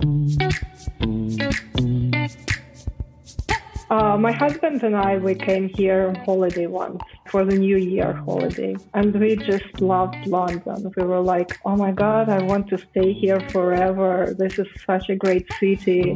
Uh, 0.00 0.06
my 4.16 4.30
husband 4.30 4.84
and 4.84 4.94
I, 4.94 5.16
we 5.16 5.34
came 5.34 5.68
here 5.70 6.06
on 6.06 6.14
holiday 6.14 6.68
once 6.68 7.02
for 7.26 7.44
the 7.44 7.58
New 7.58 7.78
Year 7.78 8.12
holiday, 8.12 8.76
and 8.94 9.12
we 9.18 9.34
just 9.34 9.80
loved 9.80 10.24
London. 10.24 10.92
We 10.96 11.02
were 11.02 11.18
like, 11.18 11.58
oh 11.64 11.74
my 11.74 11.90
God, 11.90 12.28
I 12.28 12.40
want 12.44 12.68
to 12.68 12.78
stay 12.78 13.12
here 13.12 13.40
forever. 13.50 14.36
This 14.38 14.60
is 14.60 14.68
such 14.86 15.08
a 15.08 15.16
great 15.16 15.52
city. 15.58 16.14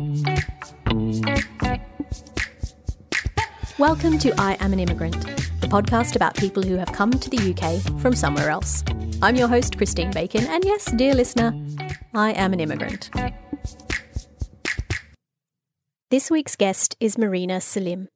Welcome 3.81 4.17
to 4.21 4.33
I 4.39 4.57
Am 4.61 4.73
an 4.73 4.79
Immigrant, 4.79 5.21
the 5.61 5.67
podcast 5.67 6.15
about 6.15 6.37
people 6.37 6.63
who 6.63 6.77
have 6.77 6.93
come 6.93 7.11
to 7.11 7.29
the 7.29 7.51
UK 7.51 8.01
from 8.01 8.15
somewhere 8.15 8.49
else. 8.49 8.85
I'm 9.21 9.35
your 9.35 9.49
host, 9.49 9.77
Christine 9.77 10.13
Bacon, 10.13 10.47
and 10.47 10.65
yes, 10.65 10.85
dear 10.93 11.17
listener, 11.17 11.53
I 12.15 12.31
am 12.35 12.53
an 12.53 12.61
immigrant. 12.61 13.11
This 16.13 16.31
week's 16.31 16.57
guest 16.57 16.95
is 17.01 17.17
Marina 17.17 17.59
Salim. 17.59 18.11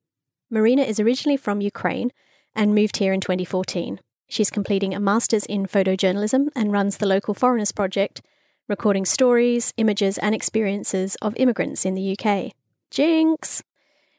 Marina 0.51 0.83
is 0.83 1.01
originally 1.01 1.39
from 1.39 1.63
Ukraine 1.63 2.11
and 2.55 2.75
moved 2.75 2.99
here 2.99 3.15
in 3.15 3.23
2014. 3.23 4.01
She's 4.29 4.51
completing 4.51 4.93
a 4.93 5.01
master's 5.01 5.47
in 5.47 5.65
photojournalism 5.65 6.49
and 6.55 6.73
runs 6.73 6.99
the 6.99 7.07
local 7.07 7.33
Foreigners 7.33 7.73
Project, 7.73 8.21
recording 8.69 9.07
stories, 9.07 9.73
images, 9.79 10.19
and 10.19 10.35
experiences 10.35 11.17
of 11.23 11.35
immigrants 11.39 11.87
in 11.87 11.95
the 11.95 12.15
UK. 12.15 12.53
Jinx! 12.91 13.63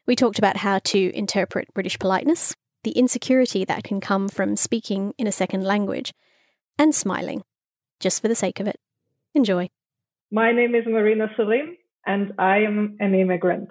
We 0.08 0.16
talked 0.16 0.40
about 0.40 0.58
how 0.58 0.80
to 0.86 1.16
interpret 1.16 1.72
British 1.76 2.00
politeness, 2.00 2.56
the 2.82 2.98
insecurity 2.98 3.64
that 3.64 3.84
can 3.84 4.02
come 4.02 4.28
from 4.28 4.56
speaking 4.56 5.14
in 5.20 5.28
a 5.28 5.32
second 5.32 5.64
language, 5.64 6.16
and 6.80 6.96
smiling, 6.96 7.44
just 8.00 8.24
for 8.24 8.28
the 8.28 8.34
sake 8.34 8.60
of 8.60 8.66
it. 8.66 8.80
Enjoy. 9.36 9.70
My 10.32 10.52
name 10.52 10.74
is 10.74 10.88
Marina 10.88 11.28
Salim 11.38 11.78
and 12.08 12.34
I 12.40 12.60
am 12.60 12.98
an 13.00 13.14
immigrant. 13.14 13.70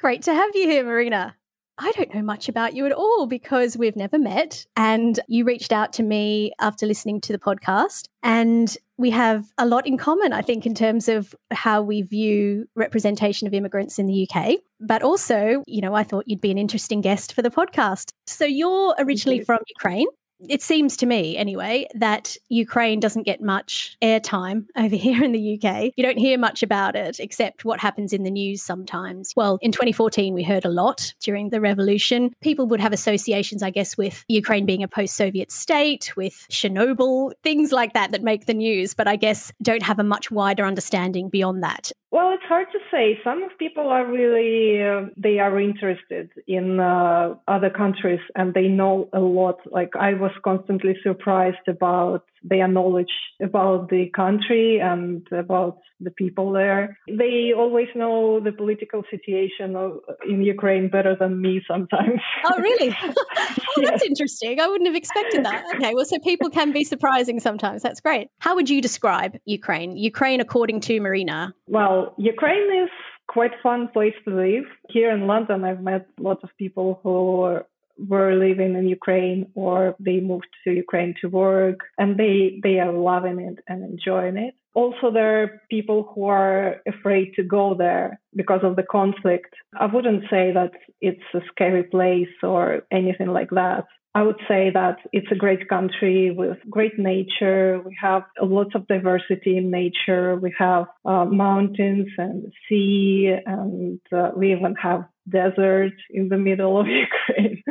Great 0.00 0.22
to 0.22 0.34
have 0.34 0.50
you 0.54 0.66
here, 0.66 0.84
Marina. 0.84 1.36
I 1.76 1.90
don't 1.96 2.14
know 2.14 2.22
much 2.22 2.48
about 2.48 2.74
you 2.74 2.86
at 2.86 2.92
all 2.92 3.26
because 3.26 3.76
we've 3.76 3.96
never 3.96 4.16
met. 4.16 4.64
And 4.76 5.18
you 5.26 5.44
reached 5.44 5.72
out 5.72 5.92
to 5.94 6.04
me 6.04 6.52
after 6.60 6.86
listening 6.86 7.20
to 7.22 7.32
the 7.32 7.38
podcast. 7.38 8.06
And 8.22 8.76
we 8.96 9.10
have 9.10 9.50
a 9.58 9.66
lot 9.66 9.84
in 9.84 9.98
common, 9.98 10.32
I 10.32 10.40
think, 10.40 10.66
in 10.66 10.74
terms 10.74 11.08
of 11.08 11.34
how 11.50 11.82
we 11.82 12.02
view 12.02 12.68
representation 12.76 13.48
of 13.48 13.54
immigrants 13.54 13.98
in 13.98 14.06
the 14.06 14.28
UK. 14.28 14.60
But 14.78 15.02
also, 15.02 15.64
you 15.66 15.80
know, 15.80 15.94
I 15.94 16.04
thought 16.04 16.28
you'd 16.28 16.40
be 16.40 16.52
an 16.52 16.58
interesting 16.58 17.00
guest 17.00 17.32
for 17.32 17.42
the 17.42 17.50
podcast. 17.50 18.12
So 18.28 18.44
you're 18.44 18.94
originally 18.98 19.42
from 19.42 19.58
Ukraine 19.66 20.06
it 20.48 20.62
seems 20.62 20.96
to 20.98 21.06
me, 21.06 21.36
anyway, 21.36 21.86
that 21.94 22.36
Ukraine 22.48 23.00
doesn't 23.00 23.24
get 23.24 23.40
much 23.40 23.96
airtime 24.02 24.66
over 24.76 24.96
here 24.96 25.22
in 25.22 25.32
the 25.32 25.60
UK. 25.60 25.92
You 25.96 26.04
don't 26.04 26.18
hear 26.18 26.38
much 26.38 26.62
about 26.62 26.96
it 26.96 27.20
except 27.20 27.64
what 27.64 27.80
happens 27.80 28.12
in 28.12 28.22
the 28.22 28.30
news 28.30 28.62
sometimes. 28.62 29.32
Well, 29.36 29.58
in 29.60 29.72
2014, 29.72 30.34
we 30.34 30.42
heard 30.42 30.64
a 30.64 30.70
lot 30.70 31.12
during 31.20 31.50
the 31.50 31.60
revolution. 31.60 32.34
People 32.40 32.66
would 32.66 32.80
have 32.80 32.92
associations, 32.92 33.62
I 33.62 33.70
guess, 33.70 33.96
with 33.96 34.24
Ukraine 34.28 34.66
being 34.66 34.82
a 34.82 34.88
post 34.88 35.16
Soviet 35.16 35.50
state, 35.50 36.16
with 36.16 36.46
Chernobyl, 36.50 37.32
things 37.42 37.72
like 37.72 37.92
that 37.94 38.12
that 38.12 38.22
make 38.22 38.46
the 38.46 38.54
news, 38.54 38.94
but 38.94 39.08
I 39.08 39.16
guess 39.16 39.52
don't 39.62 39.82
have 39.82 39.98
a 39.98 40.04
much 40.04 40.30
wider 40.30 40.64
understanding 40.64 41.28
beyond 41.28 41.62
that. 41.62 41.92
Well, 42.14 42.30
it's 42.32 42.44
hard 42.44 42.68
to 42.70 42.78
say. 42.92 43.18
Some 43.24 43.42
of 43.42 43.50
people 43.58 43.88
are 43.88 44.06
really 44.06 44.80
uh, 44.80 45.10
they 45.16 45.40
are 45.40 45.58
interested 45.58 46.30
in 46.46 46.78
uh, 46.78 47.34
other 47.48 47.70
countries 47.70 48.20
and 48.36 48.54
they 48.54 48.68
know 48.68 49.08
a 49.12 49.18
lot. 49.18 49.58
Like 49.68 49.96
I 49.98 50.14
was 50.14 50.30
constantly 50.44 50.94
surprised 51.02 51.66
about 51.66 52.22
their 52.44 52.68
knowledge 52.68 53.14
about 53.42 53.88
the 53.88 54.10
country 54.14 54.78
and 54.78 55.26
about 55.32 55.78
the 55.98 56.10
people 56.10 56.52
there. 56.52 56.98
They 57.08 57.52
always 57.56 57.88
know 57.94 58.38
the 58.38 58.52
political 58.52 59.02
situation 59.10 59.74
of, 59.74 60.00
in 60.28 60.42
Ukraine 60.42 60.90
better 60.90 61.16
than 61.18 61.40
me 61.40 61.62
sometimes. 61.66 62.20
Oh, 62.44 62.60
really? 62.60 62.94
oh, 63.02 63.82
that's 63.82 64.04
interesting. 64.04 64.60
I 64.60 64.68
wouldn't 64.68 64.86
have 64.86 64.96
expected 64.96 65.44
that. 65.46 65.64
Okay, 65.74 65.94
well, 65.94 66.04
so 66.04 66.18
people 66.18 66.50
can 66.50 66.72
be 66.72 66.84
surprising 66.84 67.40
sometimes. 67.40 67.82
That's 67.82 68.00
great. 68.00 68.28
How 68.38 68.54
would 68.54 68.68
you 68.68 68.82
describe 68.82 69.38
Ukraine? 69.46 69.96
Ukraine, 69.96 70.40
according 70.40 70.80
to 70.82 71.00
Marina? 71.00 71.54
Well, 71.66 72.03
Ukraine 72.16 72.84
is 72.84 72.90
quite 73.28 73.52
fun 73.62 73.88
place 73.88 74.14
to 74.24 74.34
live. 74.34 74.64
Here 74.88 75.10
in 75.10 75.26
London, 75.26 75.64
I've 75.64 75.82
met 75.82 76.06
lots 76.18 76.42
of 76.44 76.50
people 76.58 77.00
who 77.02 77.60
were 77.98 78.34
living 78.34 78.74
in 78.74 78.88
Ukraine 78.88 79.50
or 79.54 79.94
they 80.00 80.20
moved 80.20 80.48
to 80.64 80.72
Ukraine 80.72 81.14
to 81.20 81.28
work 81.28 81.80
and 81.98 82.16
they, 82.16 82.60
they 82.62 82.80
are 82.80 82.92
loving 82.92 83.38
it 83.40 83.58
and 83.68 83.84
enjoying 83.84 84.36
it. 84.36 84.54
Also, 84.74 85.12
there 85.12 85.42
are 85.42 85.62
people 85.70 86.10
who 86.12 86.24
are 86.24 86.80
afraid 86.86 87.32
to 87.36 87.44
go 87.44 87.74
there 87.74 88.20
because 88.34 88.60
of 88.64 88.74
the 88.74 88.82
conflict. 88.82 89.54
I 89.78 89.86
wouldn't 89.86 90.24
say 90.28 90.50
that 90.52 90.72
it's 91.00 91.22
a 91.32 91.40
scary 91.52 91.84
place 91.84 92.34
or 92.42 92.82
anything 92.90 93.28
like 93.28 93.50
that. 93.50 93.84
I 94.16 94.22
would 94.22 94.40
say 94.46 94.70
that 94.72 94.98
it's 95.12 95.30
a 95.32 95.36
great 95.36 95.68
country 95.68 96.30
with 96.30 96.58
great 96.70 96.98
nature. 96.98 97.80
We 97.84 97.96
have 98.00 98.22
lots 98.40 98.76
of 98.76 98.86
diversity 98.86 99.56
in 99.56 99.72
nature. 99.72 100.36
We 100.36 100.54
have 100.56 100.86
uh, 101.04 101.24
mountains 101.24 102.06
and 102.16 102.52
sea, 102.68 103.34
and 103.44 104.00
uh, 104.12 104.30
we 104.36 104.52
even 104.52 104.76
have 104.76 105.06
desert 105.28 105.94
in 106.10 106.28
the 106.28 106.38
middle 106.38 106.78
of 106.78 106.86
Ukraine. 107.06 107.62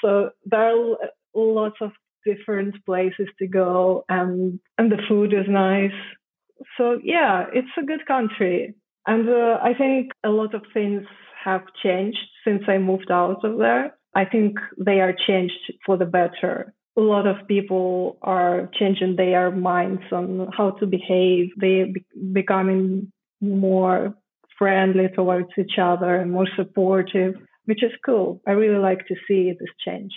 so 0.00 0.30
there 0.44 0.60
are 0.60 0.96
lots 1.34 1.76
of 1.80 1.90
different 2.24 2.76
places 2.86 3.26
to 3.40 3.48
go, 3.48 4.04
and 4.08 4.60
and 4.78 4.92
the 4.92 5.02
food 5.08 5.32
is 5.32 5.46
nice. 5.48 5.98
So 6.78 7.00
yeah, 7.02 7.46
it's 7.52 7.76
a 7.76 7.84
good 7.84 8.06
country, 8.06 8.76
and 9.08 9.28
uh, 9.28 9.58
I 9.60 9.74
think 9.74 10.12
a 10.22 10.30
lot 10.30 10.54
of 10.54 10.62
things 10.72 11.02
have 11.44 11.62
changed 11.82 12.24
since 12.44 12.62
I 12.68 12.78
moved 12.78 13.10
out 13.10 13.44
of 13.44 13.58
there. 13.58 13.96
I 14.14 14.24
think 14.24 14.58
they 14.78 15.00
are 15.00 15.14
changed 15.26 15.72
for 15.86 15.96
the 15.96 16.04
better. 16.04 16.74
A 16.96 17.00
lot 17.00 17.26
of 17.26 17.48
people 17.48 18.18
are 18.22 18.68
changing 18.78 19.16
their 19.16 19.50
minds 19.50 20.02
on 20.12 20.48
how 20.56 20.72
to 20.72 20.86
behave. 20.86 21.48
They 21.58 21.84
be- 21.84 22.04
becoming 22.32 23.10
more 23.40 24.14
friendly 24.58 25.08
towards 25.14 25.48
each 25.58 25.78
other 25.80 26.16
and 26.16 26.30
more 26.30 26.46
supportive, 26.56 27.34
which 27.64 27.82
is 27.82 27.92
cool. 28.04 28.42
I 28.46 28.52
really 28.52 28.78
like 28.78 29.06
to 29.08 29.14
see 29.26 29.52
this 29.58 29.70
change. 29.84 30.12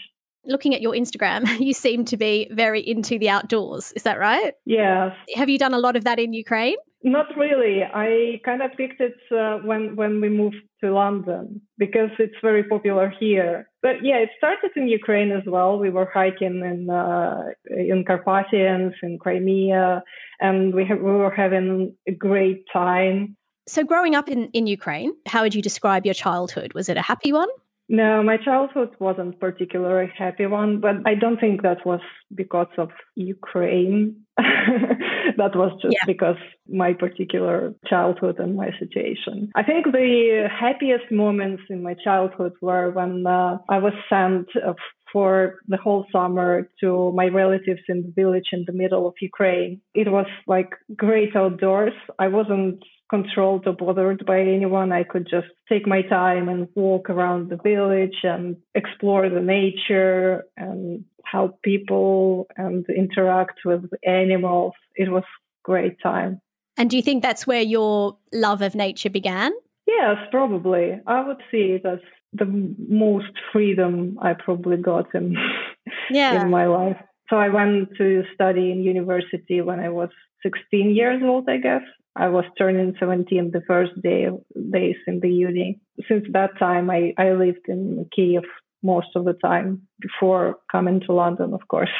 Looking 0.45 0.75
at 0.75 0.81
your 0.81 0.93
Instagram, 0.93 1.59
you 1.59 1.73
seem 1.73 2.05
to 2.05 2.17
be 2.17 2.49
very 2.51 2.81
into 2.81 3.17
the 3.17 3.29
outdoors. 3.29 3.93
Is 3.93 4.03
that 4.03 4.19
right? 4.19 4.53
Yes. 4.65 5.15
Have 5.35 5.49
you 5.49 5.57
done 5.57 5.73
a 5.73 5.79
lot 5.79 5.95
of 5.95 6.03
that 6.03 6.19
in 6.19 6.33
Ukraine? 6.33 6.75
Not 7.05 7.27
really. 7.37 7.83
I 7.83 8.41
kind 8.43 8.63
of 8.63 8.71
picked 8.75 8.99
it 8.99 9.13
uh, 9.31 9.59
when 9.59 9.95
when 9.95 10.19
we 10.21 10.27
moved 10.27 10.63
to 10.83 10.91
London 10.91 11.61
because 11.77 12.09
it's 12.17 12.33
very 12.41 12.63
popular 12.63 13.13
here. 13.19 13.69
But 13.83 14.03
yeah, 14.03 14.17
it 14.17 14.29
started 14.39 14.71
in 14.75 14.87
Ukraine 14.87 15.31
as 15.31 15.43
well. 15.45 15.77
We 15.77 15.91
were 15.91 16.09
hiking 16.11 16.61
in 16.71 16.89
uh, 16.89 17.43
in 17.69 18.05
Carpathians 18.05 18.95
in 19.03 19.19
Crimea, 19.19 20.01
and 20.39 20.73
we 20.73 20.83
have, 20.85 20.97
we 20.97 21.11
were 21.11 21.29
having 21.29 21.95
a 22.07 22.11
great 22.11 22.65
time. 22.73 23.37
So, 23.67 23.83
growing 23.83 24.15
up 24.15 24.27
in 24.27 24.49
in 24.53 24.65
Ukraine, 24.65 25.13
how 25.27 25.43
would 25.43 25.53
you 25.53 25.61
describe 25.61 26.05
your 26.05 26.15
childhood? 26.15 26.73
Was 26.73 26.89
it 26.89 26.97
a 26.97 27.03
happy 27.03 27.31
one? 27.31 27.49
No, 27.87 28.23
my 28.23 28.37
childhood 28.37 28.95
wasn't 28.99 29.39
particularly 29.39 30.11
happy 30.17 30.47
one, 30.47 30.79
but 30.79 30.95
I 31.05 31.13
don't 31.13 31.39
think 31.39 31.61
that 31.61 31.85
was 31.85 32.01
because 32.33 32.73
of 32.79 32.89
Ukraine. 33.13 34.24
that 35.37 35.55
was 35.55 35.71
just 35.81 35.95
yeah. 35.95 36.05
because 36.05 36.37
my 36.67 36.93
particular 36.93 37.73
childhood 37.87 38.39
and 38.39 38.55
my 38.55 38.69
situation. 38.79 39.49
I 39.55 39.63
think 39.63 39.85
the 39.85 40.47
happiest 40.51 41.11
moments 41.11 41.63
in 41.69 41.81
my 41.81 41.95
childhood 42.03 42.53
were 42.61 42.91
when 42.91 43.25
uh, 43.25 43.57
I 43.69 43.77
was 43.79 43.93
sent 44.09 44.47
uh, 44.55 44.73
for 45.13 45.59
the 45.69 45.77
whole 45.77 46.05
summer 46.11 46.69
to 46.81 47.13
my 47.15 47.27
relatives 47.27 47.79
in 47.87 48.01
the 48.01 48.11
village 48.13 48.49
in 48.51 48.65
the 48.67 48.73
middle 48.73 49.07
of 49.07 49.13
Ukraine. 49.21 49.79
It 49.93 50.11
was 50.11 50.27
like 50.47 50.71
great 50.95 51.33
outdoors. 51.35 51.93
I 52.19 52.27
wasn't 52.27 52.83
controlled 53.09 53.67
or 53.67 53.73
bothered 53.73 54.25
by 54.25 54.39
anyone. 54.41 54.91
I 54.91 55.03
could 55.03 55.27
just 55.29 55.47
take 55.69 55.87
my 55.87 56.01
time 56.01 56.49
and 56.49 56.67
walk 56.75 57.09
around 57.09 57.49
the 57.49 57.57
village 57.57 58.17
and 58.23 58.57
explore 58.73 59.29
the 59.29 59.41
nature 59.41 60.43
and 60.57 61.05
help 61.23 61.61
people 61.61 62.47
and 62.57 62.85
interact 62.89 63.59
with 63.65 63.83
animals. 64.05 64.73
It 64.95 65.11
was 65.11 65.23
great 65.63 65.97
time. 66.01 66.41
And 66.77 66.89
do 66.89 66.97
you 66.97 67.03
think 67.03 67.23
that's 67.23 67.47
where 67.47 67.61
your 67.61 68.17
love 68.33 68.61
of 68.61 68.75
nature 68.75 69.09
began? 69.09 69.51
Yes, 69.87 70.17
probably. 70.31 70.99
I 71.07 71.25
would 71.25 71.41
see 71.51 71.77
it 71.77 71.85
as 71.85 71.99
the 72.33 72.45
most 72.89 73.31
freedom 73.53 74.17
I 74.21 74.33
probably 74.33 74.77
got 74.77 75.13
in, 75.13 75.35
yeah. 76.09 76.41
in 76.41 76.49
my 76.49 76.65
life. 76.65 76.97
So 77.29 77.37
I 77.37 77.49
went 77.49 77.89
to 77.97 78.23
study 78.33 78.71
in 78.71 78.83
university 78.83 79.61
when 79.61 79.79
I 79.79 79.89
was 79.89 80.09
16 80.43 80.95
years 80.95 81.21
old, 81.23 81.49
I 81.49 81.57
guess. 81.57 81.81
I 82.15 82.29
was 82.29 82.45
turning 82.57 82.95
17 82.97 83.51
the 83.51 83.61
first 83.67 83.91
day 84.01 84.27
days 84.71 84.95
in 85.07 85.19
the 85.19 85.29
uni. 85.29 85.79
Since 86.07 86.25
that 86.31 86.57
time, 86.57 86.89
I, 86.89 87.13
I 87.17 87.31
lived 87.31 87.67
in 87.67 88.07
Kiev 88.15 88.43
most 88.83 89.07
of 89.15 89.25
the 89.25 89.33
time 89.33 89.81
before 89.99 90.57
coming 90.71 91.01
to 91.01 91.13
London, 91.13 91.53
of 91.53 91.67
course. 91.67 91.89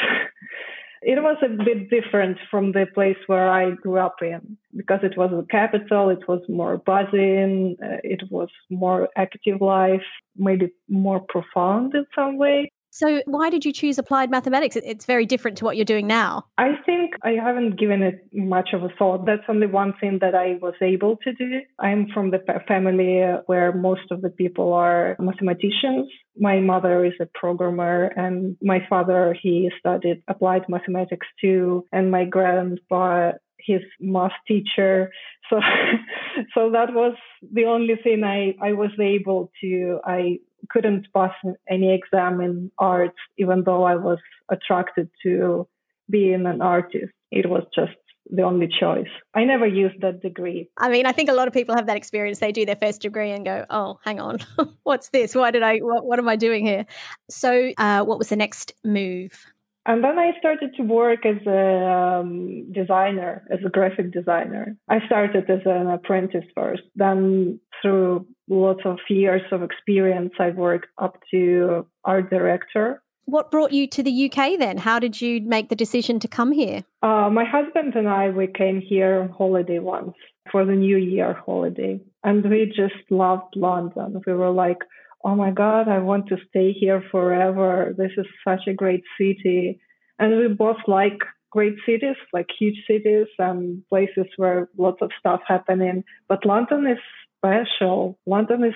It 1.08 1.22
was 1.22 1.38
a 1.44 1.50
bit 1.50 1.92
different 1.92 2.40
from 2.50 2.72
the 2.72 2.88
place 2.92 3.18
where 3.28 3.48
I 3.48 3.70
grew 3.70 4.00
up 4.00 4.16
in 4.24 4.58
because 4.76 5.02
it 5.04 5.16
was 5.16 5.30
the 5.30 5.46
capital, 5.52 6.10
it 6.10 6.28
was 6.28 6.42
more 6.50 6.78
buzzing, 6.78 7.76
uh, 7.80 7.98
it 8.04 8.24
was 8.32 8.50
more 8.72 9.08
active 9.16 9.62
life, 9.62 10.08
maybe 10.36 10.72
more 10.90 11.20
profound 11.20 11.94
in 11.94 12.08
some 12.16 12.40
way. 12.40 12.72
So, 12.96 13.22
why 13.26 13.50
did 13.50 13.66
you 13.66 13.74
choose 13.74 13.98
applied 13.98 14.32
mathematics? 14.32 14.78
It's 14.78 15.04
very 15.04 15.26
different 15.26 15.58
to 15.58 15.66
what 15.66 15.76
you're 15.76 15.84
doing 15.84 16.08
now. 16.08 16.46
I 16.58 16.76
think 16.86 17.12
I 17.24 17.32
haven't 17.32 17.78
given 17.78 18.02
it 18.02 18.26
much 18.32 18.70
of 18.72 18.84
a 18.84 18.90
thought. 18.98 19.26
That's 19.26 19.44
only 19.50 19.68
one 19.68 19.94
thing 20.00 20.20
that 20.22 20.34
I 20.34 20.60
was 20.62 20.76
able 20.82 21.18
to 21.26 21.34
do. 21.34 21.60
I'm 21.78 22.08
from 22.14 22.32
the 22.32 22.40
family 22.70 23.22
where 23.48 23.74
most 23.74 24.12
of 24.12 24.22
the 24.22 24.30
people 24.30 24.72
are 24.72 25.18
mathematicians. 25.20 26.10
My 26.38 26.62
mother 26.62 27.04
is 27.04 27.16
a 27.20 27.28
programmer 27.34 28.14
and 28.16 28.56
my 28.62 28.80
father, 28.90 29.36
he 29.42 29.70
studied 29.78 30.24
applied 30.30 30.70
mathematics 30.70 31.28
too. 31.42 31.84
And 31.92 32.12
my 32.12 32.24
grandpa 32.24 33.34
his 33.66 33.82
math 34.00 34.32
teacher. 34.48 35.12
So, 35.52 35.60
so 36.56 36.72
that 36.72 36.92
was 36.92 37.14
the 37.54 37.66
only 37.66 37.94
thing 38.04 38.24
I, 38.24 38.56
I 38.60 38.74
was 38.74 38.90
able 39.00 39.52
to, 39.62 40.00
I 40.04 40.40
couldn't 40.70 41.08
pass 41.14 41.34
any 41.70 41.94
exam 41.94 42.42
in 42.42 42.72
art, 42.78 43.16
even 43.38 43.64
though 43.64 43.84
I 43.84 43.96
was 43.96 44.20
attracted 44.50 45.10
to 45.24 45.68
being 46.10 46.46
an 46.46 46.62
artist. 46.62 47.12
It 47.32 47.50
was 47.50 47.64
just 47.74 47.94
the 48.30 48.42
only 48.42 48.68
choice. 48.68 49.10
I 49.34 49.44
never 49.44 49.68
used 49.68 50.02
that 50.02 50.22
degree. 50.22 50.70
I 50.78 50.90
mean, 50.90 51.06
I 51.06 51.12
think 51.12 51.30
a 51.30 51.34
lot 51.34 51.48
of 51.48 51.54
people 51.54 51.76
have 51.76 51.88
that 51.88 51.98
experience. 51.98 52.40
They 52.40 52.52
do 52.52 52.66
their 52.66 52.76
first 52.76 53.02
degree 53.02 53.32
and 53.32 53.46
go, 53.46 53.66
"Oh, 53.70 54.00
hang 54.04 54.20
on, 54.20 54.40
what's 54.84 55.10
this? 55.10 55.36
Why 55.36 55.52
did 55.52 55.64
I? 55.64 55.78
What, 55.80 56.06
what 56.06 56.20
am 56.20 56.28
I 56.28 56.36
doing 56.36 56.66
here?" 56.66 56.86
So, 57.30 57.72
uh, 57.78 58.04
what 58.04 58.18
was 58.18 58.30
the 58.30 58.36
next 58.36 58.74
move? 58.84 59.46
And 59.86 60.04
then 60.04 60.18
I 60.18 60.32
started 60.40 60.76
to 60.78 60.84
work 60.84 61.26
as 61.26 61.46
a 61.46 62.20
um, 62.22 62.72
designer, 62.72 63.46
as 63.52 63.60
a 63.66 63.70
graphic 63.70 64.12
designer. 64.12 64.76
I 64.90 65.06
started 65.06 65.50
as 65.50 65.62
an 65.66 65.88
apprentice 65.88 66.46
first. 66.56 66.82
Then, 66.96 67.60
through 67.82 68.26
lots 68.50 68.82
of 68.84 68.98
years 69.10 69.44
of 69.52 69.62
experience, 69.62 70.34
I 70.40 70.50
worked 70.50 70.88
up 70.98 71.20
to 71.32 71.86
art 72.04 72.32
director. 72.32 73.04
What 73.26 73.52
brought 73.52 73.74
you 73.74 73.88
to 73.88 74.04
the 74.04 74.30
UK 74.30 74.58
then? 74.58 74.78
How 74.78 75.00
did 75.00 75.22
you 75.22 75.42
make 75.42 75.70
the 75.70 75.76
decision 75.76 76.20
to 76.20 76.28
come 76.28 76.52
here? 76.52 76.84
Uh, 77.04 77.30
my 77.30 77.44
husband 77.44 77.96
and 77.96 78.08
I, 78.08 78.30
we 78.30 78.48
came 78.48 78.82
here 78.82 79.22
on 79.22 79.30
holiday 79.30 79.80
once 79.80 80.14
for 80.52 80.66
the 80.66 80.74
New 80.74 80.98
Year 80.98 81.34
holiday. 81.34 82.00
And 82.24 82.48
we 82.48 82.66
just 82.66 83.04
loved 83.10 83.56
London. 83.56 84.22
We 84.26 84.34
were 84.34 84.52
like, 84.52 84.80
oh 85.26 85.36
my 85.36 85.50
God, 85.50 85.88
I 85.88 85.98
want 85.98 86.28
to 86.28 86.38
stay 86.50 86.72
here 86.72 87.04
forever. 87.12 87.96
This 87.98 88.12
is 88.16 88.28
such 88.48 88.68
a 88.68 88.74
great 88.74 89.04
city. 89.20 89.80
And 90.20 90.38
we 90.38 90.48
both 90.48 90.78
like 90.88 91.18
great 91.50 91.76
cities, 91.86 92.16
like 92.32 92.48
huge 92.60 92.78
cities 92.88 93.28
and 93.40 93.82
places 93.90 94.28
where 94.38 94.70
lots 94.78 95.02
of 95.02 95.10
stuff 95.20 95.42
happening. 95.48 96.04
But 96.30 96.46
London 96.46 96.86
is 96.86 97.00
special. 97.38 98.20
London 98.28 98.64
is 98.64 98.76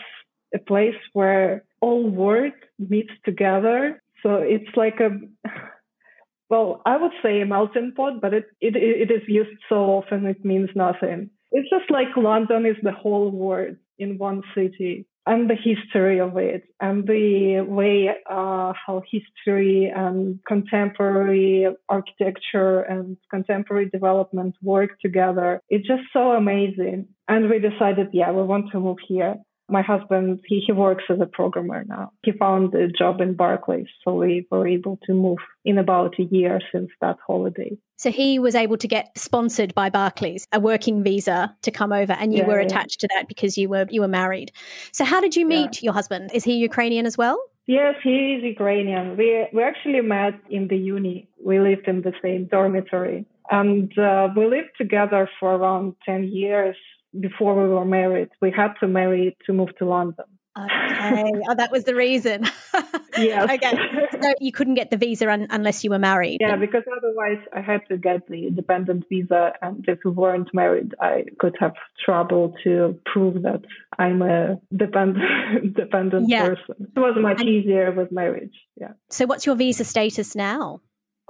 a 0.54 0.58
place 0.58 1.00
where 1.14 1.64
all 1.82 2.10
world 2.10 2.54
meets 2.80 3.14
together. 3.24 4.02
So 4.24 4.38
it's 4.38 4.76
like 4.76 5.00
a, 5.00 5.12
well, 6.50 6.82
I 6.84 6.98
would 6.98 7.14
say 7.22 7.42
a 7.42 7.46
melting 7.46 7.94
pot, 7.96 8.22
but 8.22 8.34
it, 8.34 8.46
it, 8.60 8.76
it 8.76 9.12
is 9.12 9.22
used 9.28 9.58
so 9.70 9.76
often 9.76 10.26
it 10.26 10.44
means 10.44 10.70
nothing. 10.76 11.30
It's 11.52 11.70
just 11.70 11.92
like 11.92 12.18
London 12.18 12.66
is 12.66 12.78
the 12.82 12.92
whole 12.92 13.30
world 13.30 13.76
in 14.00 14.18
one 14.18 14.42
city 14.56 15.06
and 15.30 15.48
the 15.48 15.56
history 15.56 16.20
of 16.20 16.36
it 16.38 16.64
and 16.82 17.08
the 17.08 17.62
way 17.62 18.10
uh, 18.28 18.74
how 18.74 19.04
history 19.12 19.92
and 19.96 20.40
contemporary 20.48 21.68
architecture 21.88 22.82
and 22.82 23.16
contemporary 23.30 23.88
development 23.90 24.56
work 24.64 25.00
together. 25.00 25.62
It's 25.70 25.88
just 25.88 26.02
so 26.12 26.32
amazing. 26.32 27.10
And 27.28 27.48
we 27.48 27.60
decided, 27.60 28.08
yeah, 28.12 28.32
we 28.32 28.42
want 28.42 28.72
to 28.72 28.80
move 28.80 28.98
here 29.08 29.36
my 29.70 29.82
husband, 29.82 30.40
he, 30.46 30.62
he 30.66 30.72
works 30.72 31.04
as 31.10 31.20
a 31.22 31.26
programmer 31.26 31.84
now. 31.88 32.12
He 32.24 32.32
found 32.32 32.74
a 32.74 32.88
job 32.88 33.22
in 33.22 33.36
Barclays, 33.36 33.88
so 34.04 34.16
we 34.16 34.48
were 34.50 34.68
able 34.68 35.00
to 35.06 35.14
move 35.14 35.40
in 35.66 35.78
about 35.78 36.20
a 36.20 36.24
year 36.24 36.60
since 36.72 36.90
that 37.02 37.18
holiday. 37.26 37.78
So 37.98 38.12
he 38.12 38.40
was 38.40 38.56
able 38.56 38.78
to 38.78 38.88
get 38.88 39.12
sponsored 39.18 39.76
by 39.76 39.90
Barclays, 39.90 40.48
a 40.52 40.60
working 40.60 41.04
visa 41.04 41.56
to 41.62 41.72
come 41.72 41.92
over, 41.92 42.14
and 42.14 42.34
you 42.34 42.40
yeah, 42.40 42.48
were 42.48 42.60
attached 42.60 43.04
yeah. 43.04 43.08
to 43.08 43.16
that 43.16 43.28
because 43.28 43.58
you 43.58 43.70
were 43.70 43.86
you 43.90 44.02
were 44.02 44.08
married. 44.08 44.52
So 44.94 45.04
how 45.04 45.20
did 45.20 45.36
you 45.36 45.46
meet 45.46 45.82
yeah. 45.82 45.88
your 45.88 45.94
husband? 45.94 46.32
Is 46.34 46.44
he 46.44 46.54
Ukrainian 46.56 47.06
as 47.06 47.18
well? 47.18 47.38
Yes, 47.68 47.96
he 48.04 48.36
is 48.36 48.44
Ukrainian. 48.44 49.18
We 49.18 49.48
we 49.54 49.64
actually 49.64 50.02
met 50.02 50.36
in 50.50 50.70
the 50.70 50.78
uni. 50.78 51.28
We 51.44 51.60
lived 51.60 51.88
in 51.88 52.02
the 52.02 52.14
same 52.22 52.46
dormitory, 52.46 53.26
and 53.52 53.96
uh, 53.98 54.30
we 54.36 54.46
lived 54.46 54.74
together 54.78 55.30
for 55.40 55.56
around 55.56 55.96
ten 56.06 56.24
years 56.24 56.78
before 57.20 57.56
we 57.56 57.74
were 57.74 57.86
married. 57.86 58.30
We 58.42 58.52
had 58.52 58.74
to 58.82 58.88
marry 58.88 59.36
to 59.46 59.54
move 59.54 59.76
to 59.78 59.86
London. 59.86 60.26
Okay. 60.58 61.32
oh, 61.50 61.56
that 61.56 61.72
was 61.72 61.84
the 61.84 61.96
reason. 61.96 62.46
yes. 63.18 63.50
okay. 63.50 63.78
So 64.22 64.34
you 64.40 64.52
couldn't 64.52 64.76
get 64.76 64.90
the 64.90 64.98
visa 64.98 65.30
un- 65.32 65.48
unless 65.50 65.84
you 65.84 65.90
were 65.90 66.00
married. 66.00 66.38
Yeah, 66.42 66.56
because 66.56 66.84
otherwise 66.96 67.38
I 67.54 67.62
had 67.62 67.82
to 67.90 67.98
get 67.98 68.28
the 68.28 68.50
dependent 68.50 69.06
visa, 69.10 69.54
and 69.62 69.86
if 69.88 70.00
we 70.04 70.12
weren't 70.12 70.54
married, 70.54 70.94
I 71.00 71.26
could 71.40 71.56
have 71.60 71.74
trouble 72.04 72.54
to 72.64 73.00
prove 73.06 73.44
that 73.44 73.62
I'm 73.98 74.22
a 74.22 74.60
dependent 74.76 75.76
dependent 75.76 76.30
yeah. 76.30 76.50
person. 76.50 76.88
It 76.96 77.00
was 77.00 77.16
much 77.20 77.40
and- 77.40 77.50
easier 77.50 77.92
with 77.92 78.12
marriage. 78.12 78.56
Yeah. 78.76 78.94
So 79.10 79.26
what's 79.26 79.46
your 79.46 79.56
visa 79.56 79.86
status 79.86 80.36
now? 80.36 80.82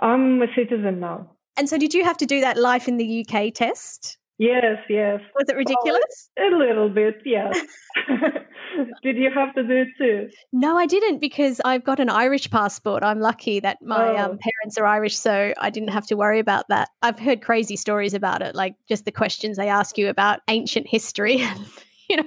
I'm 0.02 0.42
a 0.42 0.48
citizen 0.56 1.00
now. 1.00 1.32
And 1.58 1.68
so, 1.68 1.78
did 1.78 1.94
you 1.94 2.06
have 2.06 2.18
to 2.18 2.26
do 2.26 2.40
that 2.40 2.58
life 2.58 2.88
in 2.88 2.96
the 2.96 3.26
UK 3.28 3.54
test? 3.54 4.18
Yes, 4.40 4.78
yes. 4.90 5.20
Was 5.36 5.50
it 5.50 5.56
ridiculous? 5.58 6.30
Oh, 6.40 6.48
a 6.48 6.58
little 6.58 6.90
bit, 6.90 7.16
yes. 7.26 7.60
Did 9.04 9.18
you 9.18 9.30
have 9.34 9.54
to 9.56 9.64
do 9.64 9.74
it 9.74 9.88
too? 9.98 10.30
No, 10.54 10.78
I 10.78 10.86
didn't 10.86 11.20
because 11.20 11.60
I've 11.66 11.84
got 11.84 12.00
an 12.00 12.10
Irish 12.10 12.50
passport. 12.50 13.04
I'm 13.04 13.20
lucky 13.20 13.60
that 13.60 13.80
my 13.82 14.08
oh. 14.08 14.18
um, 14.18 14.40
parents 14.40 14.78
are 14.78 14.86
Irish, 14.86 15.18
so 15.18 15.54
I 15.60 15.70
didn't 15.70 15.90
have 15.90 16.08
to 16.08 16.16
worry 16.16 16.40
about 16.40 16.70
that. 16.70 16.90
I've 17.02 17.20
heard 17.20 17.42
crazy 17.42 17.76
stories 17.76 18.14
about 18.14 18.42
it, 18.42 18.56
like 18.56 18.76
just 18.88 19.04
the 19.04 19.12
questions 19.12 19.58
they 19.58 19.68
ask 19.68 19.98
you 19.98 20.08
about 20.08 20.40
ancient 20.48 20.88
history 20.88 21.46
you 22.14 22.18
know, 22.18 22.24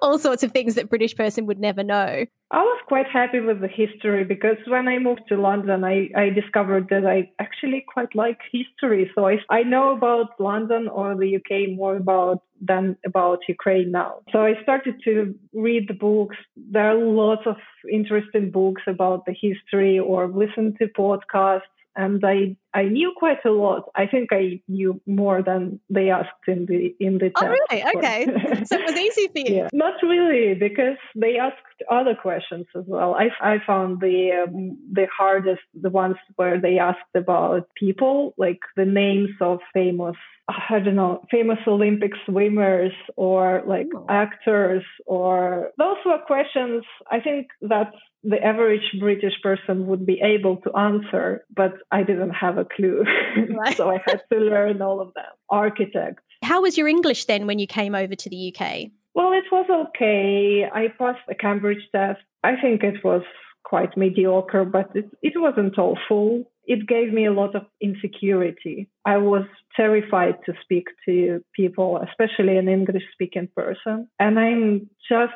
all 0.00 0.18
sorts 0.18 0.42
of 0.42 0.52
things 0.52 0.74
that 0.76 0.88
British 0.88 1.14
person 1.14 1.46
would 1.46 1.58
never 1.58 1.82
know. 1.82 2.24
I 2.50 2.58
was 2.58 2.80
quite 2.86 3.06
happy 3.08 3.40
with 3.40 3.60
the 3.60 3.68
history 3.68 4.24
because 4.24 4.56
when 4.66 4.88
I 4.88 4.98
moved 4.98 5.22
to 5.28 5.36
London, 5.36 5.84
I, 5.84 6.08
I 6.16 6.30
discovered 6.30 6.88
that 6.90 7.04
I 7.04 7.30
actually 7.38 7.84
quite 7.92 8.14
like 8.14 8.38
history. 8.50 9.10
So 9.14 9.26
I, 9.26 9.38
I 9.50 9.62
know 9.62 9.94
about 9.94 10.40
London 10.40 10.88
or 10.88 11.14
the 11.16 11.36
UK 11.36 11.76
more 11.76 11.96
about 11.96 12.42
than 12.60 12.96
about 13.04 13.40
Ukraine 13.48 13.90
now. 13.90 14.20
So 14.32 14.42
I 14.42 14.54
started 14.62 14.94
to 15.04 15.34
read 15.52 15.88
the 15.88 15.94
books. 15.94 16.36
There 16.56 16.90
are 16.90 16.94
lots 16.94 17.42
of 17.46 17.56
interesting 17.92 18.50
books 18.50 18.82
about 18.86 19.26
the 19.26 19.34
history 19.38 19.98
or 19.98 20.28
listen 20.28 20.74
to 20.78 20.86
podcasts 20.86 21.62
and 21.96 22.22
I 22.24 22.56
I 22.76 22.84
knew 22.84 23.12
quite 23.16 23.42
a 23.46 23.50
lot. 23.50 23.84
I 23.94 24.06
think 24.06 24.28
I 24.32 24.60
knew 24.68 25.00
more 25.06 25.42
than 25.42 25.80
they 25.88 26.10
asked 26.10 26.46
in 26.46 26.66
the 26.66 26.94
in 27.00 27.16
the 27.16 27.32
Oh, 27.36 27.48
really? 27.48 27.82
Okay, 27.96 28.26
so 28.66 28.76
it 28.78 28.84
was 28.84 28.98
easy 29.06 29.28
for 29.28 29.38
you. 29.38 29.46
Yeah. 29.56 29.68
Not 29.72 29.94
really, 30.02 30.52
because 30.54 30.98
they 31.14 31.38
asked 31.38 31.78
other 31.90 32.14
questions 32.14 32.66
as 32.76 32.84
well. 32.86 33.14
I 33.14 33.28
I 33.40 33.56
found 33.66 34.00
the 34.00 34.44
um, 34.44 34.76
the 34.92 35.06
hardest 35.16 35.62
the 35.72 35.88
ones 35.88 36.16
where 36.34 36.60
they 36.60 36.78
asked 36.78 37.14
about 37.14 37.68
people, 37.74 38.34
like 38.36 38.60
the 38.76 38.84
names 38.84 39.30
of 39.40 39.60
famous 39.72 40.16
I 40.48 40.78
don't 40.78 40.94
know, 40.94 41.24
famous 41.30 41.58
Olympic 41.66 42.12
swimmers 42.24 42.92
or 43.16 43.62
like 43.66 43.88
oh. 43.94 44.06
actors 44.08 44.84
or 45.06 45.70
those 45.78 45.96
were 46.04 46.18
questions 46.26 46.84
I 47.10 47.20
think 47.20 47.48
that 47.62 47.92
the 48.26 48.42
average 48.42 48.96
British 48.98 49.34
person 49.40 49.86
would 49.86 50.04
be 50.04 50.20
able 50.20 50.56
to 50.58 50.76
answer, 50.76 51.44
but 51.54 51.74
I 51.92 52.02
didn't 52.02 52.30
have 52.30 52.58
a 52.58 52.64
clue. 52.74 53.04
Right. 53.50 53.76
so 53.76 53.90
I 53.90 54.02
had 54.06 54.22
to 54.32 54.38
learn 54.38 54.82
all 54.82 55.00
of 55.00 55.14
them. 55.14 55.24
Architect. 55.50 56.20
How 56.42 56.62
was 56.62 56.76
your 56.76 56.88
English 56.88 57.24
then 57.24 57.46
when 57.46 57.58
you 57.58 57.66
came 57.66 57.94
over 57.94 58.14
to 58.14 58.30
the 58.30 58.54
UK? 58.54 58.90
Well, 59.14 59.32
it 59.32 59.44
was 59.50 59.88
okay. 59.88 60.66
I 60.72 60.88
passed 60.98 61.20
the 61.26 61.34
Cambridge 61.34 61.82
test. 61.90 62.20
I 62.44 62.60
think 62.60 62.82
it 62.82 63.02
was 63.02 63.22
quite 63.64 63.96
mediocre, 63.96 64.64
but 64.64 64.90
it, 64.94 65.06
it 65.22 65.32
wasn't 65.36 65.78
awful. 65.78 66.44
It 66.64 66.86
gave 66.86 67.12
me 67.12 67.26
a 67.26 67.32
lot 67.32 67.54
of 67.54 67.62
insecurity. 67.80 68.88
I 69.04 69.16
was 69.16 69.46
terrified 69.74 70.36
to 70.46 70.52
speak 70.62 70.86
to 71.06 71.42
people, 71.54 72.00
especially 72.08 72.58
an 72.58 72.68
English 72.68 73.02
speaking 73.12 73.48
person. 73.56 74.08
And 74.20 74.38
I'm 74.38 74.90
just 75.08 75.32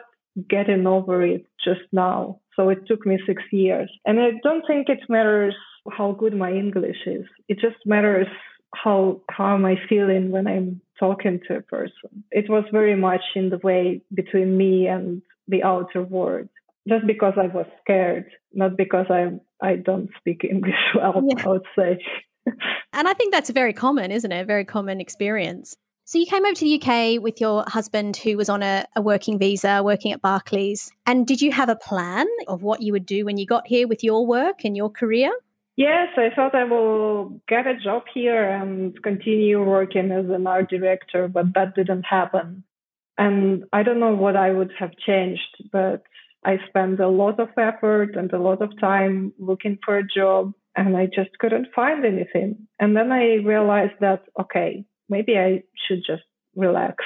getting 0.49 0.87
over 0.87 1.23
it 1.23 1.47
just 1.63 1.87
now. 1.93 2.41
So 2.55 2.69
it 2.69 2.87
took 2.87 3.07
me 3.07 3.19
six 3.27 3.43
years. 3.51 3.91
And 4.05 4.21
I 4.21 4.33
don't 4.43 4.65
think 4.67 4.89
it 4.89 5.01
matters 5.09 5.55
how 5.91 6.13
good 6.13 6.35
my 6.35 6.53
English 6.53 7.07
is. 7.07 7.27
It 7.49 7.59
just 7.61 7.77
matters 7.87 8.27
how 8.75 9.21
how 9.31 9.55
am 9.55 9.65
I 9.65 9.77
feeling 9.89 10.31
when 10.31 10.47
I'm 10.47 10.81
talking 10.99 11.41
to 11.49 11.57
a 11.57 11.63
person. 11.63 12.25
It 12.31 12.49
was 12.49 12.65
very 12.73 12.97
much 12.97 13.23
in 13.35 13.51
the 13.51 13.59
way 13.59 14.03
between 14.15 14.57
me 14.57 14.87
and 14.87 15.23
the 15.49 15.63
outer 15.63 16.03
world. 16.03 16.49
Just 16.89 17.07
because 17.07 17.35
I 17.37 17.47
was 17.49 17.67
scared, 17.83 18.27
not 18.53 18.77
because 18.77 19.07
I 19.11 19.33
I 19.63 19.77
don't 19.77 20.11
speak 20.19 20.45
English 20.45 20.75
well, 20.95 21.23
yeah. 21.27 21.43
I 21.45 21.49
would 21.49 21.67
say. 21.77 21.99
and 22.93 23.09
I 23.09 23.13
think 23.13 23.33
that's 23.33 23.51
very 23.51 23.73
common, 23.73 24.11
isn't 24.11 24.33
it? 24.33 24.43
A 24.43 24.45
very 24.45 24.65
common 24.65 25.01
experience. 25.01 25.77
So 26.11 26.19
you 26.19 26.27
came 26.27 26.45
over 26.45 26.55
to 26.55 26.65
the 26.65 26.83
UK 26.83 27.23
with 27.23 27.41
your 27.41 27.65
husband 27.69 28.17
who 28.17 28.37
was 28.37 28.49
on 28.49 28.65
a, 28.65 28.85
a, 28.97 29.03
working 29.03 29.39
visa, 29.39 29.81
working 29.85 30.11
at 30.11 30.21
Barclays. 30.21 30.91
And 31.07 31.25
did 31.25 31.41
you 31.41 31.53
have 31.53 31.69
a 31.69 31.77
plan 31.77 32.27
of 32.49 32.65
what 32.65 32.83
you 32.83 32.93
would 32.93 33.07
do 33.07 33.25
when 33.25 33.37
you 33.37 33.47
got 33.47 33.65
here 33.69 33.87
with 33.87 34.03
your 34.03 34.27
work 34.27 34.65
and 34.65 34.77
your 34.77 34.91
career? 34.91 35.31
Yes, 35.81 36.09
I 36.19 36.29
thought 36.37 36.55
I 36.55 36.65
will 36.65 37.41
get 37.49 37.67
a 37.67 37.75
job 37.75 38.03
here 38.13 38.47
and 38.47 39.03
continue 39.03 39.65
working 39.65 40.13
as 40.13 40.27
an 40.29 40.47
art 40.47 40.69
director, 40.69 41.27
but 41.27 41.55
that 41.55 41.75
didn't 41.75 42.03
happen. 42.03 42.65
And 43.17 43.65
I 43.73 43.83
don't 43.83 43.99
know 43.99 44.15
what 44.15 44.37
I 44.37 44.51
would 44.51 44.73
have 44.79 44.91
changed, 45.07 45.71
but 45.73 46.03
I 46.45 46.59
spent 46.69 47.01
a 47.01 47.09
lot 47.09 47.41
of 47.41 47.49
effort 47.57 48.15
and 48.15 48.31
a 48.31 48.39
lot 48.39 48.61
of 48.61 48.79
time 48.79 49.33
looking 49.39 49.79
for 49.83 49.97
a 49.97 50.07
job 50.07 50.53
and 50.77 50.99
I 50.99 51.07
just 51.07 51.31
couldn't 51.39 51.69
find 51.75 52.05
anything. 52.05 52.69
And 52.79 52.95
then 52.95 53.11
I 53.11 53.37
realized 53.37 54.01
that, 54.01 54.25
okay, 54.39 54.85
maybe 55.09 55.39
I 55.39 55.63
should 55.89 56.03
just 56.07 56.25
relax 56.55 57.03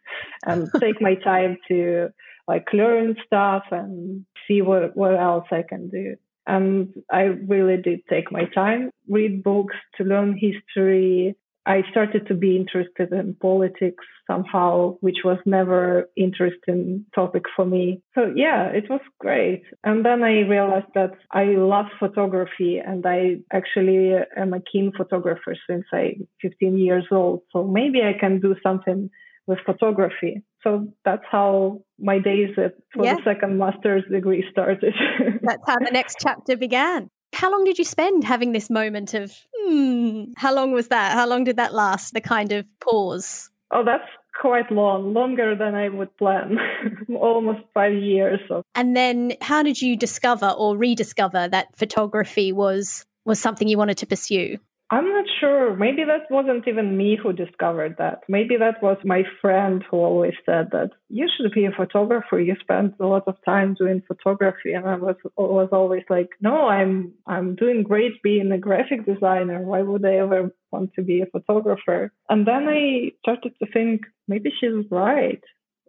and 0.44 0.68
take 0.78 1.00
my 1.00 1.14
time 1.14 1.56
to 1.68 2.10
like 2.46 2.74
learn 2.74 3.16
stuff 3.24 3.62
and 3.70 4.26
see 4.46 4.60
what, 4.60 4.94
what 4.94 5.18
else 5.18 5.46
I 5.50 5.64
can 5.66 5.88
do. 5.88 6.16
And 6.48 6.88
I 7.12 7.22
really 7.22 7.76
did 7.76 8.00
take 8.08 8.32
my 8.32 8.46
time, 8.46 8.90
read 9.08 9.44
books 9.44 9.76
to 9.96 10.04
learn 10.04 10.36
history, 10.36 11.36
I 11.68 11.82
started 11.90 12.26
to 12.28 12.34
be 12.34 12.56
interested 12.56 13.12
in 13.12 13.36
politics 13.42 14.02
somehow, 14.26 14.96
which 15.00 15.18
was 15.22 15.36
never 15.44 16.08
interesting 16.16 17.04
topic 17.14 17.42
for 17.54 17.66
me. 17.66 18.00
So 18.14 18.32
yeah, 18.34 18.68
it 18.68 18.88
was 18.88 19.02
great. 19.20 19.64
And 19.84 20.02
then 20.02 20.22
I 20.22 20.40
realized 20.48 20.92
that 20.94 21.12
I 21.30 21.44
love 21.44 21.86
photography 21.98 22.78
and 22.78 23.04
I 23.04 23.40
actually 23.52 24.14
am 24.34 24.54
a 24.54 24.62
keen 24.62 24.92
photographer 24.96 25.54
since 25.68 25.84
I'm 25.92 26.26
15 26.40 26.78
years 26.78 27.04
old. 27.10 27.42
So 27.52 27.64
maybe 27.64 28.00
I 28.00 28.18
can 28.18 28.40
do 28.40 28.56
something 28.62 29.10
with 29.46 29.58
photography. 29.66 30.42
So 30.62 30.88
that's 31.04 31.22
how 31.30 31.82
my 31.98 32.18
days 32.18 32.50
at, 32.56 32.74
for 32.92 33.04
yeah. 33.04 33.16
the 33.16 33.22
second 33.24 33.58
master's 33.58 34.04
degree 34.10 34.44
started. 34.50 34.94
that's 35.42 35.62
how 35.66 35.76
the 35.78 35.90
next 35.92 36.16
chapter 36.20 36.56
began. 36.56 37.08
How 37.34 37.50
long 37.50 37.64
did 37.64 37.78
you 37.78 37.84
spend 37.84 38.24
having 38.24 38.52
this 38.52 38.70
moment 38.70 39.14
of, 39.14 39.32
hmm, 39.56 40.24
how 40.36 40.54
long 40.54 40.72
was 40.72 40.88
that? 40.88 41.12
How 41.12 41.26
long 41.28 41.44
did 41.44 41.56
that 41.56 41.74
last? 41.74 42.14
The 42.14 42.20
kind 42.20 42.52
of 42.52 42.66
pause? 42.80 43.50
Oh, 43.70 43.84
that's 43.84 44.08
quite 44.40 44.70
long, 44.70 45.12
longer 45.12 45.54
than 45.54 45.74
I 45.74 45.88
would 45.88 46.16
plan, 46.16 46.58
almost 47.20 47.60
five 47.74 47.94
years. 47.94 48.40
So. 48.48 48.62
And 48.74 48.96
then 48.96 49.34
how 49.40 49.62
did 49.62 49.82
you 49.82 49.96
discover 49.96 50.48
or 50.50 50.76
rediscover 50.76 51.48
that 51.48 51.76
photography 51.76 52.52
was 52.52 53.04
was 53.24 53.38
something 53.38 53.68
you 53.68 53.76
wanted 53.76 53.98
to 53.98 54.06
pursue? 54.06 54.56
I'm 54.90 55.06
not 55.10 55.26
sure. 55.38 55.76
Maybe 55.76 56.02
that 56.04 56.30
wasn't 56.30 56.66
even 56.66 56.96
me 56.96 57.18
who 57.22 57.34
discovered 57.34 57.96
that. 57.98 58.22
Maybe 58.26 58.56
that 58.56 58.82
was 58.82 58.96
my 59.04 59.22
friend 59.40 59.84
who 59.90 59.98
always 59.98 60.32
said 60.46 60.70
that 60.72 60.92
you 61.10 61.28
should 61.28 61.52
be 61.52 61.66
a 61.66 61.70
photographer. 61.70 62.40
You 62.40 62.56
spend 62.58 62.94
a 62.98 63.06
lot 63.06 63.24
of 63.26 63.34
time 63.44 63.74
doing 63.78 64.02
photography, 64.08 64.72
and 64.72 64.88
I 64.88 64.96
was 64.96 65.16
was 65.36 65.68
always 65.72 66.04
like, 66.08 66.30
no, 66.40 66.68
I'm 66.68 67.12
I'm 67.26 67.54
doing 67.54 67.82
great 67.82 68.22
being 68.22 68.50
a 68.50 68.58
graphic 68.58 69.04
designer. 69.04 69.60
Why 69.60 69.82
would 69.82 70.06
I 70.06 70.16
ever 70.16 70.54
want 70.72 70.94
to 70.94 71.02
be 71.02 71.20
a 71.20 71.26
photographer? 71.26 72.10
And 72.30 72.46
then 72.46 72.66
I 72.66 73.12
started 73.20 73.52
to 73.58 73.70
think 73.70 74.02
maybe 74.26 74.50
she's 74.58 74.90
right. 74.90 75.42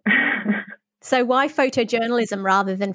so 1.00 1.24
why 1.24 1.48
photojournalism 1.48 2.42
rather 2.44 2.76
than 2.76 2.92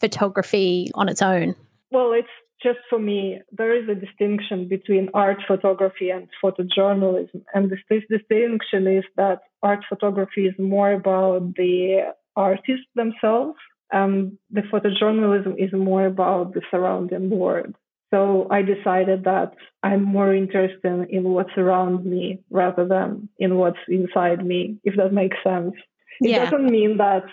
photography 0.00 0.90
on 0.94 1.08
its 1.08 1.22
own? 1.22 1.54
Well, 1.92 2.12
it's 2.12 2.28
just 2.64 2.80
for 2.90 2.98
me, 2.98 3.40
there 3.52 3.74
is 3.80 3.88
a 3.88 3.94
distinction 4.06 4.68
between 4.68 5.10
art 5.12 5.40
photography 5.46 6.08
and 6.10 6.28
photojournalism. 6.42 7.42
And 7.54 7.70
this, 7.70 7.78
this 7.90 8.02
distinction 8.16 8.86
is 8.86 9.04
that 9.16 9.40
art 9.62 9.84
photography 9.88 10.46
is 10.46 10.54
more 10.58 10.92
about 10.92 11.54
the 11.54 12.14
artists 12.34 12.88
themselves, 12.96 13.58
and 13.92 14.38
the 14.50 14.62
photojournalism 14.62 15.54
is 15.64 15.72
more 15.72 16.06
about 16.06 16.54
the 16.54 16.62
surrounding 16.70 17.30
world. 17.30 17.74
So 18.12 18.46
I 18.50 18.62
decided 18.62 19.24
that 19.24 19.54
I'm 19.82 20.02
more 20.02 20.34
interested 20.34 21.06
in 21.10 21.24
what's 21.34 21.56
around 21.56 22.06
me 22.06 22.40
rather 22.50 22.86
than 22.86 23.28
in 23.38 23.56
what's 23.56 23.84
inside 23.88 24.44
me, 24.44 24.78
if 24.84 24.94
that 24.96 25.12
makes 25.12 25.36
sense. 25.44 25.74
It 26.20 26.30
yeah. 26.30 26.44
doesn't 26.44 26.70
mean 26.70 26.96
that 26.98 27.26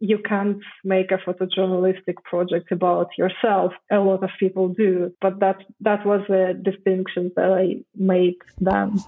you 0.00 0.18
can't 0.18 0.62
make 0.82 1.10
a 1.12 1.18
photojournalistic 1.18 2.16
project 2.24 2.72
about 2.72 3.10
yourself. 3.18 3.72
A 3.92 3.98
lot 3.98 4.24
of 4.24 4.30
people 4.40 4.68
do, 4.68 5.12
but 5.20 5.38
that 5.40 5.58
that 5.82 6.04
was 6.06 6.22
a 6.30 6.54
distinction 6.54 7.30
that 7.36 7.52
I 7.52 7.84
made 7.94 8.36
then. 8.58 8.98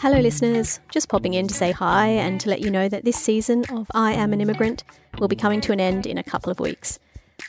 Hello, 0.00 0.20
listeners. 0.20 0.80
Just 0.90 1.08
popping 1.08 1.32
in 1.32 1.48
to 1.48 1.54
say 1.54 1.72
hi 1.72 2.08
and 2.08 2.38
to 2.42 2.50
let 2.50 2.60
you 2.60 2.70
know 2.70 2.90
that 2.90 3.06
this 3.06 3.16
season 3.16 3.64
of 3.70 3.90
I 3.94 4.12
Am 4.12 4.34
an 4.34 4.42
Immigrant 4.42 4.84
will 5.18 5.28
be 5.28 5.36
coming 5.36 5.62
to 5.62 5.72
an 5.72 5.80
end 5.80 6.04
in 6.06 6.18
a 6.18 6.22
couple 6.22 6.52
of 6.52 6.60
weeks. 6.60 6.98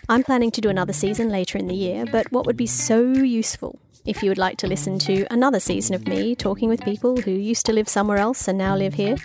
I'm 0.08 0.24
planning 0.24 0.52
to 0.52 0.62
do 0.62 0.70
another 0.70 0.94
season 0.94 1.28
later 1.28 1.58
in 1.58 1.68
the 1.68 1.76
year, 1.76 2.06
but 2.10 2.32
what 2.32 2.46
would 2.46 2.58
be 2.58 2.66
so 2.66 3.02
useful 3.02 3.78
if 4.06 4.22
you 4.22 4.30
would 4.30 4.38
like 4.38 4.58
to 4.58 4.68
listen 4.68 5.00
to 5.00 5.26
another 5.32 5.60
season 5.60 5.96
of 5.96 6.08
me 6.08 6.36
talking 6.36 6.70
with 6.70 6.84
people 6.84 7.18
who 7.18 7.32
used 7.32 7.66
to 7.66 7.74
live 7.74 7.90
somewhere 7.90 8.18
else 8.18 8.48
and 8.48 8.58
now 8.58 8.76
live 8.76 8.94
here, 8.94 9.18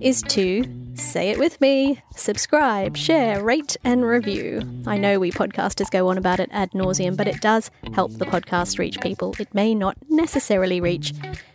is 0.00 0.22
to 0.22 0.64
say 0.94 1.30
it 1.30 1.38
with 1.38 1.60
me, 1.60 2.02
subscribe, 2.16 2.96
share, 2.96 3.42
rate, 3.42 3.76
and 3.84 4.04
review. 4.04 4.62
I 4.86 4.96
know 4.96 5.18
we 5.18 5.30
podcasters 5.30 5.90
go 5.90 6.08
on 6.08 6.18
about 6.18 6.40
it 6.40 6.48
ad 6.52 6.70
nauseum, 6.72 7.16
but 7.16 7.28
it 7.28 7.40
does 7.40 7.70
help 7.92 8.12
the 8.12 8.24
podcast 8.24 8.78
reach 8.78 9.00
people 9.00 9.34
it 9.38 9.52
may 9.54 9.74
not 9.74 9.96
necessarily 10.08 10.80
reach, 10.80 11.12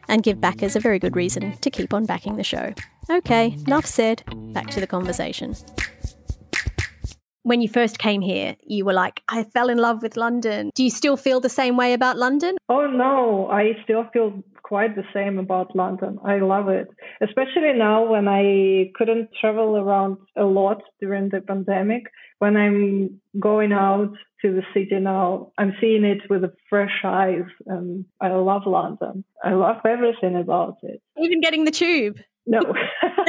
and 0.08 0.24
give 0.24 0.42
backers 0.42 0.76
a 0.76 0.80
very 0.80 1.00
good 1.00 1.16
reason 1.16 1.58
to 1.58 1.70
keep 1.70 1.94
on 1.94 2.06
backing 2.06 2.36
the 2.36 2.44
show. 2.44 2.74
Okay, 3.10 3.56
enough 3.66 3.86
said, 3.86 4.24
back 4.54 4.68
to 4.72 4.80
the 4.80 4.88
conversation 4.88 5.56
when 7.44 7.62
you 7.62 7.70
first 7.70 8.00
came 8.00 8.22
here, 8.22 8.56
you 8.66 8.86
were 8.86 8.94
like, 8.94 9.24
I 9.30 9.44
fell 9.44 9.70
in 9.70 9.78
love 9.78 10.02
with 10.02 10.18
London. 10.18 10.72
Do 10.76 10.84
you 10.84 10.90
still 10.90 11.18
feel 11.18 11.40
the 11.40 11.50
same 11.50 11.78
way 11.78 11.94
about 11.94 12.18
London? 12.18 12.58
Oh, 12.68 12.86
no, 12.88 13.50
I 13.50 13.74
still 13.84 14.06
feel 14.12 14.44
quite 14.64 14.96
the 14.96 15.04
same 15.14 15.40
about 15.40 15.76
London. 15.76 16.20
I 16.24 16.38
love 16.40 16.70
it, 16.70 16.88
especially 17.22 17.74
now 17.76 18.06
when 18.06 18.28
I 18.28 18.92
couldn't 18.96 19.30
travel 19.40 19.78
around 19.78 20.18
a 20.38 20.44
lot 20.44 20.84
during 21.02 21.30
the 21.30 21.42
pandemic. 21.42 22.04
When 22.38 22.56
I'm 22.56 23.20
going 23.40 23.74
out 23.74 24.14
to 24.42 24.54
the 24.54 24.62
city 24.74 25.00
now, 25.00 25.52
I'm 25.58 25.74
seeing 25.82 26.04
it 26.04 26.20
with 26.30 26.44
fresh 26.70 27.02
eyes, 27.04 27.50
and 27.66 28.06
I 28.22 28.30
love 28.30 28.64
London. 28.66 29.24
I 29.44 29.54
love 29.54 29.78
everything 29.86 30.36
about 30.36 30.78
it. 30.84 31.02
Even 31.20 31.42
getting 31.42 31.66
the 31.66 31.72
tube. 31.72 32.20
No. 32.46 32.62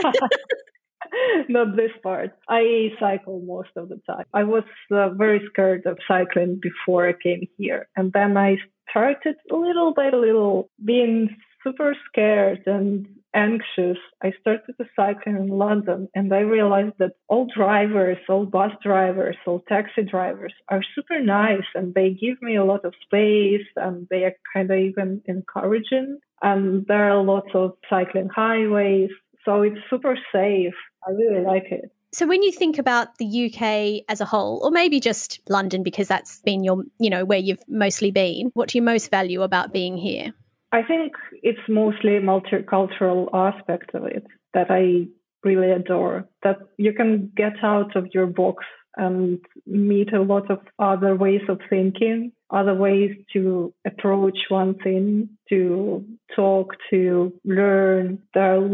not 1.48 1.76
this 1.76 1.92
part. 2.02 2.32
I 2.48 2.90
cycle 2.98 3.40
most 3.40 3.70
of 3.76 3.88
the 3.88 4.00
time. 4.06 4.24
I 4.34 4.44
was 4.44 4.64
uh, 4.90 5.10
very 5.10 5.42
scared 5.50 5.86
of 5.86 5.98
cycling 6.06 6.60
before 6.60 7.08
I 7.08 7.12
came 7.12 7.48
here. 7.56 7.88
And 7.96 8.12
then 8.12 8.36
I 8.36 8.56
started 8.90 9.36
little 9.50 9.94
by 9.94 10.10
little 10.10 10.68
being 10.84 11.36
super 11.62 11.94
scared 12.08 12.62
and 12.66 13.06
anxious. 13.34 13.98
I 14.22 14.32
started 14.40 14.74
to 14.78 14.86
cycle 14.96 15.34
in 15.34 15.48
London 15.48 16.08
and 16.14 16.32
I 16.32 16.40
realized 16.40 16.94
that 16.98 17.12
all 17.28 17.46
drivers, 17.54 18.18
all 18.28 18.46
bus 18.46 18.72
drivers, 18.82 19.36
all 19.46 19.62
taxi 19.68 20.02
drivers 20.02 20.52
are 20.68 20.82
super 20.94 21.20
nice 21.20 21.68
and 21.74 21.94
they 21.94 22.10
give 22.10 22.40
me 22.42 22.56
a 22.56 22.64
lot 22.64 22.84
of 22.84 22.94
space 23.04 23.66
and 23.76 24.06
they 24.10 24.24
are 24.24 24.34
kind 24.52 24.70
of 24.70 24.78
even 24.78 25.22
encouraging. 25.26 26.18
And 26.42 26.86
there 26.86 27.10
are 27.10 27.22
lots 27.22 27.50
of 27.54 27.74
cycling 27.88 28.30
highways. 28.34 29.10
So 29.44 29.62
it's 29.62 29.78
super 29.88 30.16
safe. 30.32 30.74
I 31.06 31.10
really 31.12 31.44
like 31.44 31.66
it. 31.70 31.90
So 32.12 32.26
when 32.26 32.42
you 32.42 32.50
think 32.50 32.78
about 32.78 33.18
the 33.18 33.46
UK 33.46 34.04
as 34.08 34.20
a 34.20 34.24
whole, 34.24 34.60
or 34.64 34.70
maybe 34.70 34.98
just 34.98 35.40
London 35.48 35.82
because 35.82 36.08
that's 36.08 36.40
been 36.40 36.64
your, 36.64 36.82
you 36.98 37.08
know, 37.08 37.24
where 37.24 37.38
you've 37.38 37.62
mostly 37.68 38.10
been, 38.10 38.50
what 38.54 38.68
do 38.70 38.78
you 38.78 38.82
most 38.82 39.10
value 39.10 39.42
about 39.42 39.72
being 39.72 39.96
here? 39.96 40.32
I 40.72 40.82
think 40.82 41.12
it's 41.42 41.60
mostly 41.68 42.18
multicultural 42.18 43.28
aspect 43.32 43.94
of 43.94 44.06
it 44.06 44.26
that 44.54 44.70
I 44.70 45.06
really 45.44 45.70
adore. 45.70 46.28
That 46.42 46.58
you 46.78 46.92
can 46.92 47.32
get 47.36 47.62
out 47.62 47.94
of 47.96 48.08
your 48.12 48.26
box 48.26 48.64
and 48.96 49.38
meet 49.66 50.12
a 50.12 50.20
lot 50.20 50.50
of 50.50 50.58
other 50.78 51.14
ways 51.14 51.42
of 51.48 51.60
thinking, 51.68 52.32
other 52.50 52.74
ways 52.74 53.16
to 53.32 53.72
approach 53.86 54.38
one 54.48 54.74
thing, 54.74 55.28
to 55.48 56.04
talk, 56.34 56.74
to 56.90 57.32
learn. 57.44 58.18
There 58.34 58.56
are 58.56 58.68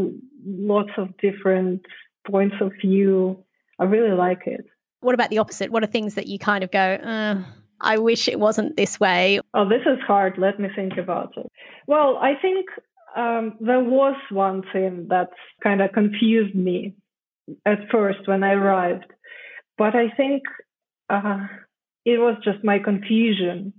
lots 0.47 0.91
of 0.97 1.17
different 1.19 1.83
points 2.31 2.57
of 2.61 2.73
view. 2.81 3.43
I 3.79 3.85
really 3.85 4.17
like 4.17 4.43
it. 4.47 4.65
What 5.01 5.15
about 5.15 5.31
the 5.31 5.39
opposite? 5.39 5.71
What 5.71 5.83
are 5.83 5.89
things 5.89 6.15
that 6.15 6.27
you 6.27 6.39
kind 6.39 6.65
of 6.65 6.71
go, 6.71 6.95
uh, 6.95 7.43
I 7.81 7.99
wish 7.99 8.29
it 8.29 8.41
wasn't 8.41 8.77
this 8.77 8.99
way? 8.99 9.41
Oh, 9.55 9.69
this 9.69 9.83
is 9.83 9.99
hard. 10.07 10.39
Let 10.39 10.59
me 10.59 10.69
think 10.75 10.95
about 10.97 11.35
it. 11.37 11.47
Well, 11.87 12.17
I 12.17 12.35
think 12.41 12.67
um, 13.17 13.57
there 13.61 13.81
was 13.81 14.17
one 14.31 14.63
thing 14.73 15.07
that 15.11 15.29
kind 15.63 15.83
of 15.83 15.93
confused 15.93 16.55
me 16.55 16.95
at 17.65 17.79
first 17.91 18.27
when 18.27 18.43
I 18.43 18.53
arrived. 18.53 19.13
But 19.79 19.95
I 19.95 20.09
think 20.17 20.43
uh, 21.11 21.47
it 22.05 22.19
was 22.19 22.37
just 22.43 22.65
my 22.65 22.79
confusion. 22.79 23.73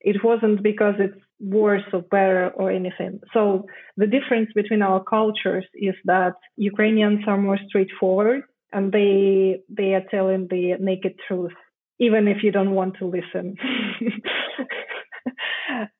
It 0.00 0.24
wasn't 0.24 0.62
because 0.62 0.94
it's 0.98 1.20
worse 1.44 1.82
or 1.92 2.02
better 2.02 2.50
or 2.50 2.70
anything. 2.70 3.20
So 3.32 3.66
the 3.96 4.06
difference 4.06 4.50
between 4.54 4.82
our 4.82 5.02
cultures 5.02 5.66
is 5.74 5.94
that 6.04 6.34
Ukrainians 6.56 7.24
are 7.26 7.36
more 7.36 7.58
straightforward 7.68 8.42
and 8.72 8.92
they 8.92 9.60
they 9.68 9.94
are 9.94 10.04
telling 10.10 10.48
the 10.48 10.74
naked 10.80 11.14
truth, 11.26 11.56
even 11.98 12.28
if 12.28 12.42
you 12.42 12.50
don't 12.50 12.74
want 12.74 12.96
to 12.98 13.06
listen. 13.06 13.56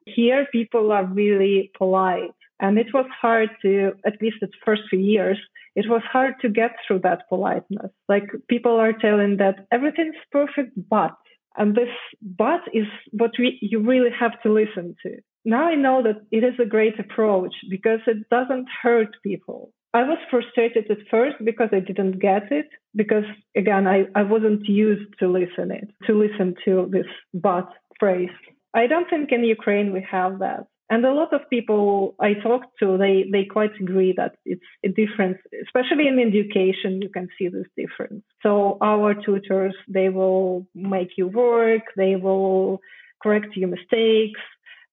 Here 0.06 0.46
people 0.52 0.92
are 0.92 1.06
really 1.06 1.70
polite. 1.76 2.30
And 2.60 2.78
it 2.78 2.94
was 2.94 3.06
hard 3.20 3.50
to, 3.62 3.92
at 4.06 4.22
least 4.22 4.36
the 4.40 4.48
first 4.64 4.82
few 4.88 5.00
years, 5.00 5.38
it 5.74 5.86
was 5.88 6.02
hard 6.10 6.34
to 6.42 6.48
get 6.48 6.70
through 6.86 7.00
that 7.00 7.28
politeness. 7.28 7.90
Like 8.08 8.24
people 8.48 8.76
are 8.76 8.92
telling 8.92 9.38
that 9.38 9.66
everything's 9.72 10.14
perfect, 10.30 10.70
but, 10.88 11.16
and 11.56 11.74
this 11.74 11.88
but 12.22 12.60
is 12.72 12.86
what 13.10 13.32
we, 13.38 13.58
you 13.60 13.80
really 13.80 14.10
have 14.18 14.40
to 14.42 14.52
listen 14.52 14.94
to 15.02 15.18
now 15.44 15.64
I 15.66 15.74
know 15.74 16.02
that 16.02 16.22
it 16.30 16.44
is 16.44 16.54
a 16.60 16.66
great 16.66 16.98
approach 16.98 17.54
because 17.68 18.00
it 18.06 18.28
doesn't 18.30 18.68
hurt 18.82 19.16
people. 19.22 19.72
I 19.92 20.02
was 20.02 20.18
frustrated 20.28 20.90
at 20.90 21.06
first 21.10 21.36
because 21.44 21.68
I 21.72 21.80
didn't 21.80 22.18
get 22.18 22.50
it 22.50 22.68
because 22.96 23.24
again 23.56 23.86
I, 23.86 24.06
I 24.14 24.22
wasn't 24.22 24.66
used 24.66 25.08
to 25.20 25.28
listen 25.28 25.70
it 25.70 25.88
to 26.06 26.18
listen 26.18 26.54
to 26.64 26.88
this 26.90 27.06
but 27.32 27.68
phrase. 28.00 28.36
I 28.74 28.86
don't 28.88 29.08
think 29.08 29.30
in 29.30 29.44
Ukraine 29.44 29.92
we 29.92 30.04
have 30.10 30.40
that. 30.40 30.66
And 30.90 31.04
a 31.06 31.14
lot 31.14 31.32
of 31.32 31.48
people 31.48 32.14
I 32.20 32.34
talked 32.34 32.78
to, 32.80 32.98
they, 32.98 33.24
they 33.32 33.44
quite 33.44 33.74
agree 33.80 34.12
that 34.16 34.36
it's 34.44 34.62
a 34.84 34.88
difference, 34.88 35.38
especially 35.64 36.08
in 36.08 36.18
education, 36.18 37.00
you 37.00 37.08
can 37.08 37.28
see 37.38 37.48
this 37.48 37.66
difference. 37.76 38.22
So 38.42 38.76
our 38.82 39.14
tutors, 39.14 39.74
they 39.88 40.10
will 40.10 40.66
make 40.74 41.12
you 41.16 41.28
work, 41.28 41.82
they 41.96 42.16
will 42.16 42.80
correct 43.22 43.56
your 43.56 43.70
mistakes, 43.70 44.40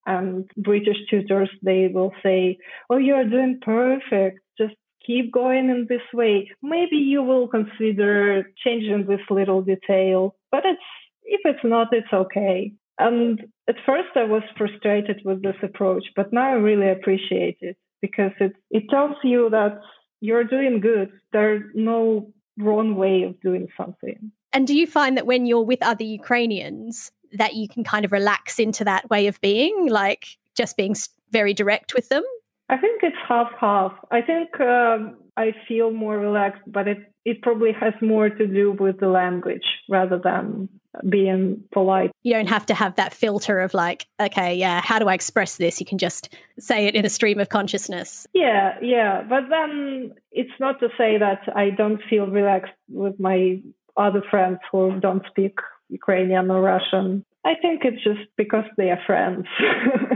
and 0.05 0.49
British 0.57 0.97
tutors, 1.09 1.49
they 1.61 1.89
will 1.93 2.11
say, 2.23 2.57
Oh, 2.89 2.97
you're 2.97 3.29
doing 3.29 3.59
perfect. 3.61 4.39
Just 4.57 4.75
keep 5.05 5.31
going 5.31 5.69
in 5.69 5.87
this 5.89 6.01
way. 6.13 6.49
Maybe 6.61 6.97
you 6.97 7.23
will 7.23 7.47
consider 7.47 8.43
changing 8.63 9.05
this 9.07 9.21
little 9.29 9.61
detail, 9.61 10.35
but 10.51 10.63
it's, 10.65 10.81
if 11.23 11.41
it's 11.45 11.63
not, 11.63 11.87
it's 11.91 12.13
okay. 12.13 12.73
And 12.99 13.41
at 13.67 13.75
first 13.85 14.09
I 14.15 14.23
was 14.23 14.43
frustrated 14.57 15.21
with 15.25 15.41
this 15.41 15.55
approach, 15.63 16.05
but 16.15 16.31
now 16.31 16.51
I 16.51 16.53
really 16.53 16.89
appreciate 16.89 17.57
it 17.61 17.77
because 18.01 18.31
it, 18.39 18.53
it 18.69 18.83
tells 18.89 19.15
you 19.23 19.49
that 19.51 19.79
you're 20.19 20.43
doing 20.43 20.79
good. 20.81 21.11
There's 21.33 21.63
no 21.73 22.31
wrong 22.59 22.95
way 22.95 23.23
of 23.23 23.39
doing 23.41 23.67
something. 23.75 24.31
And 24.53 24.67
do 24.67 24.75
you 24.75 24.85
find 24.85 25.17
that 25.17 25.25
when 25.25 25.45
you're 25.45 25.63
with 25.63 25.81
other 25.81 26.03
Ukrainians, 26.03 27.11
that 27.33 27.55
you 27.55 27.67
can 27.67 27.83
kind 27.83 28.05
of 28.05 28.11
relax 28.11 28.59
into 28.59 28.83
that 28.85 29.09
way 29.09 29.27
of 29.27 29.39
being, 29.41 29.89
like 29.89 30.27
just 30.55 30.77
being 30.77 30.95
very 31.31 31.53
direct 31.53 31.93
with 31.93 32.09
them? 32.09 32.23
I 32.69 32.77
think 32.77 33.01
it's 33.03 33.17
half 33.27 33.51
half. 33.59 33.93
I 34.11 34.21
think 34.21 34.59
um, 34.61 35.17
I 35.35 35.53
feel 35.67 35.91
more 35.91 36.17
relaxed, 36.17 36.61
but 36.67 36.87
it 36.87 36.99
it 37.25 37.41
probably 37.41 37.71
has 37.73 37.93
more 38.01 38.29
to 38.29 38.47
do 38.47 38.71
with 38.71 38.99
the 38.99 39.07
language 39.07 39.65
rather 39.89 40.17
than 40.17 40.69
being 41.07 41.63
polite. 41.71 42.11
You 42.23 42.33
don't 42.33 42.49
have 42.49 42.65
to 42.65 42.73
have 42.73 42.95
that 42.95 43.13
filter 43.13 43.59
of 43.59 43.73
like, 43.73 44.07
okay, 44.19 44.55
yeah, 44.55 44.81
how 44.81 44.99
do 44.99 45.07
I 45.07 45.13
express 45.13 45.57
this? 45.57 45.79
You 45.79 45.85
can 45.85 45.97
just 45.97 46.33
say 46.59 46.87
it 46.87 46.95
in 46.95 47.05
a 47.05 47.09
stream 47.09 47.39
of 47.39 47.49
consciousness. 47.49 48.27
Yeah, 48.33 48.75
yeah. 48.81 49.21
But 49.21 49.49
then 49.49 50.13
it's 50.31 50.51
not 50.59 50.79
to 50.79 50.89
say 50.97 51.17
that 51.17 51.41
I 51.55 51.69
don't 51.69 52.01
feel 52.09 52.27
relaxed 52.27 52.73
with 52.89 53.19
my 53.19 53.61
other 53.97 54.23
friends 54.29 54.59
who 54.71 54.99
don't 54.99 55.25
speak 55.27 55.59
Ukrainian 55.91 56.49
or 56.49 56.61
Russian. 56.61 57.25
I 57.43 57.53
think 57.61 57.81
it's 57.83 58.03
just 58.03 58.25
because 58.37 58.65
they 58.77 58.89
are 58.91 59.01
friends. 59.05 59.45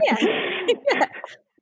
yeah. 0.03 0.17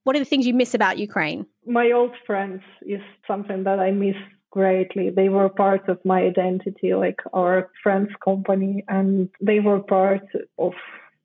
What 0.04 0.18
are 0.18 0.20
the 0.20 0.26
things 0.26 0.46
you 0.46 0.54
miss 0.54 0.74
about 0.74 0.98
Ukraine? 0.98 1.46
My 1.66 1.92
old 1.92 2.12
friends 2.28 2.62
is 2.82 3.00
something 3.26 3.64
that 3.64 3.80
I 3.80 3.92
miss 3.92 4.18
greatly. 4.52 5.10
They 5.10 5.30
were 5.30 5.48
part 5.48 5.88
of 5.88 5.98
my 6.04 6.20
identity, 6.24 6.94
like 6.94 7.20
our 7.34 7.70
friends 7.82 8.10
company, 8.24 8.84
and 8.90 9.30
they 9.40 9.62
were 9.62 9.80
part 9.80 10.28
of 10.58 10.74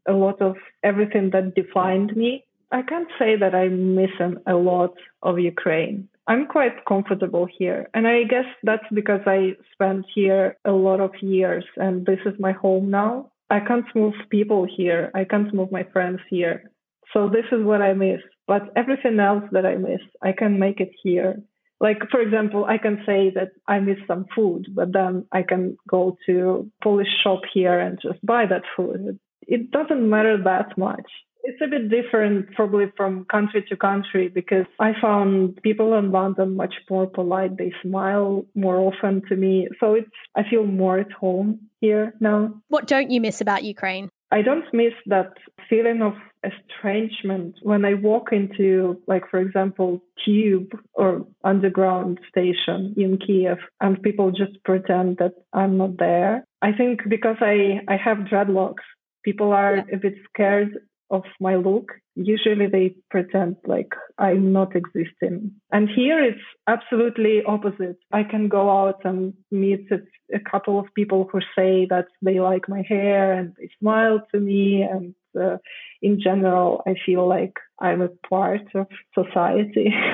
a 0.07 0.13
lot 0.13 0.41
of 0.41 0.57
everything 0.85 1.31
that 1.31 1.57
defined 1.57 2.17
me. 2.17 2.45
I 2.71 2.83
can't 2.83 3.09
say 3.19 3.37
that 3.37 3.55
I'm 3.55 3.97
missing 3.97 4.37
a 4.47 4.55
lot 4.55 4.95
of 5.23 5.41
Ukraine. 5.41 6.09
I'm 6.29 6.47
quite 6.47 6.85
comfortable 6.87 7.49
here. 7.59 7.89
And 7.95 8.07
I 8.07 8.25
guess 8.25 8.45
that's 8.63 8.85
because 8.93 9.23
I 9.27 9.57
spent 9.73 10.05
here 10.15 10.59
a 10.67 10.73
lot 10.73 11.01
of 11.01 11.13
years 11.23 11.65
and 11.77 12.05
this 12.05 12.19
is 12.27 12.35
my 12.39 12.53
home 12.53 12.91
now. 12.91 13.33
I 13.49 13.61
can't 13.61 13.87
move 13.95 14.13
people 14.29 14.67
here. 14.77 15.11
I 15.15 15.25
can't 15.25 15.55
move 15.55 15.73
my 15.73 15.85
friends 15.85 16.21
here. 16.29 16.71
So 17.15 17.31
this 17.31 17.47
is 17.51 17.65
what 17.65 17.81
I 17.81 17.95
miss. 17.95 18.21
But 18.47 18.71
everything 18.77 19.19
else 19.19 19.45
that 19.53 19.65
I 19.65 19.77
miss, 19.77 20.01
I 20.21 20.33
can 20.33 20.59
make 20.59 20.81
it 20.81 20.91
here. 21.03 21.43
Like, 21.81 21.99
for 22.11 22.21
example, 22.21 22.67
I 22.67 22.77
can 22.77 23.03
say 23.07 23.31
that 23.35 23.53
I 23.67 23.79
miss 23.79 23.99
some 24.07 24.27
food, 24.35 24.67
but 24.75 24.93
then 24.93 25.25
I 25.33 25.43
can 25.43 25.79
go 25.89 26.19
to 26.27 26.71
Polish 26.83 27.09
shop 27.23 27.41
here 27.55 27.79
and 27.81 27.99
just 28.03 28.25
buy 28.27 28.45
that 28.47 28.65
food. 28.77 29.19
It 29.43 29.71
doesn't 29.71 30.11
matter 30.11 30.37
that 30.45 30.77
much. 30.77 31.09
It's 31.49 31.63
a 31.63 31.67
bit 31.67 31.89
different 31.89 32.53
probably 32.55 32.87
from 32.95 33.25
country 33.37 33.65
to 33.71 33.77
country 33.77 34.29
because 34.29 34.67
I 34.79 34.91
found 35.01 35.59
people 35.63 35.95
in 35.99 36.11
London 36.11 36.57
much 36.57 36.75
more 36.91 37.07
polite. 37.07 37.57
They 37.57 37.73
smile 37.83 38.45
more 38.55 38.79
often 38.89 39.23
to 39.29 39.35
me. 39.35 39.69
So 39.81 39.95
it's 39.95 40.19
I 40.37 40.43
feel 40.51 40.67
more 40.67 40.99
at 40.99 41.13
home 41.13 41.51
here 41.81 42.13
now. 42.21 42.39
What 42.69 42.87
don't 42.87 43.11
you 43.11 43.21
miss 43.23 43.41
about 43.41 43.65
Ukraine? 43.65 44.11
I 44.31 44.43
don't 44.43 44.67
miss 44.75 44.93
that 45.07 45.33
feeling 45.71 46.03
of 46.03 46.15
estrangement 46.45 47.57
when 47.63 47.85
I 47.85 47.95
walk 47.95 48.27
into, 48.33 49.01
like, 49.07 49.25
for 49.31 49.41
example, 49.41 50.03
tube 50.23 50.71
or 50.93 51.27
underground 51.45 52.21
station 52.29 52.95
in 52.97 53.19
Kiev 53.25 53.59
and 53.81 54.03
people 54.03 54.31
just 54.31 54.63
pretend 54.65 55.17
that 55.19 55.33
I'm 55.55 55.79
not 55.79 55.97
there. 55.99 56.45
I 56.61 56.73
think 56.73 57.01
because 57.09 57.37
I, 57.41 57.81
I 57.89 57.97
have 57.97 58.29
dreadlocks, 58.31 58.87
people 59.25 59.53
are 59.53 59.77
yeah. 59.77 59.95
a 59.95 59.97
bit 59.97 60.17
scared 60.29 60.73
of 61.11 61.25
my 61.41 61.57
look. 61.57 61.93
Usually 62.15 62.67
they 62.67 62.95
pretend 63.11 63.57
like 63.67 63.93
I'm 64.19 64.53
not 64.53 64.75
existing. 64.75 65.53
And 65.73 65.89
here 65.89 66.23
it's 66.23 66.41
absolutely 66.67 67.43
opposite. 67.47 67.99
I 68.13 68.25
can 68.25 68.49
go 68.49 68.71
out 68.71 69.05
and 69.05 69.35
meet 69.51 69.89
a 69.93 70.41
couple 70.51 70.79
of 70.79 70.87
people 70.95 71.29
who 71.31 71.41
say 71.57 71.87
that 71.91 72.07
they 72.23 72.41
like 72.41 72.69
my 72.69 72.83
hair 72.87 73.33
and 73.33 73.55
they 73.59 73.71
smile 73.79 74.21
to 74.33 74.41
me. 74.41 74.83
And 74.83 75.15
uh, 75.41 75.59
in 76.03 76.21
general, 76.21 76.83
I 76.87 76.95
feel 77.07 77.29
like 77.29 77.55
I'm 77.81 78.03
a 78.03 78.09
part 78.29 78.63
of 78.75 78.87
society. 79.15 79.95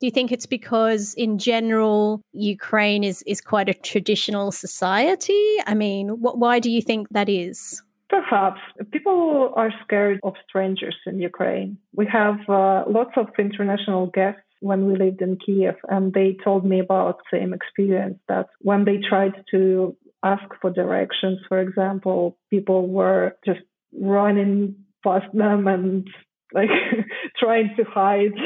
Do 0.00 0.08
you 0.08 0.10
think 0.10 0.32
it's 0.32 0.44
because, 0.44 1.14
in 1.14 1.38
general, 1.38 2.20
Ukraine 2.32 3.04
is, 3.04 3.22
is 3.26 3.40
quite 3.40 3.68
a 3.68 3.74
traditional 3.74 4.52
society? 4.52 5.56
I 5.66 5.74
mean, 5.74 6.08
why 6.08 6.58
do 6.58 6.68
you 6.68 6.82
think 6.82 7.08
that 7.10 7.28
is? 7.28 7.80
Perhaps. 8.14 8.60
People 8.92 9.52
are 9.56 9.72
scared 9.82 10.20
of 10.22 10.34
strangers 10.48 10.94
in 11.04 11.18
Ukraine. 11.18 11.78
We 11.92 12.06
have 12.06 12.38
uh, 12.48 12.84
lots 12.86 13.10
of 13.16 13.26
international 13.40 14.06
guests 14.06 14.48
when 14.60 14.86
we 14.86 14.94
lived 14.96 15.20
in 15.20 15.36
Kiev, 15.44 15.74
and 15.88 16.12
they 16.12 16.36
told 16.44 16.64
me 16.64 16.78
about 16.78 17.18
the 17.18 17.38
same 17.38 17.52
experience 17.52 18.18
that 18.28 18.46
when 18.60 18.84
they 18.84 18.98
tried 18.98 19.34
to 19.50 19.96
ask 20.22 20.44
for 20.60 20.70
directions, 20.70 21.40
for 21.48 21.58
example, 21.58 22.38
people 22.50 22.86
were 22.86 23.36
just 23.44 23.64
running 24.00 24.76
past 25.02 25.26
them 25.34 25.66
and 25.66 26.06
like 26.52 26.70
trying 27.36 27.70
to 27.76 27.82
hide 27.82 28.38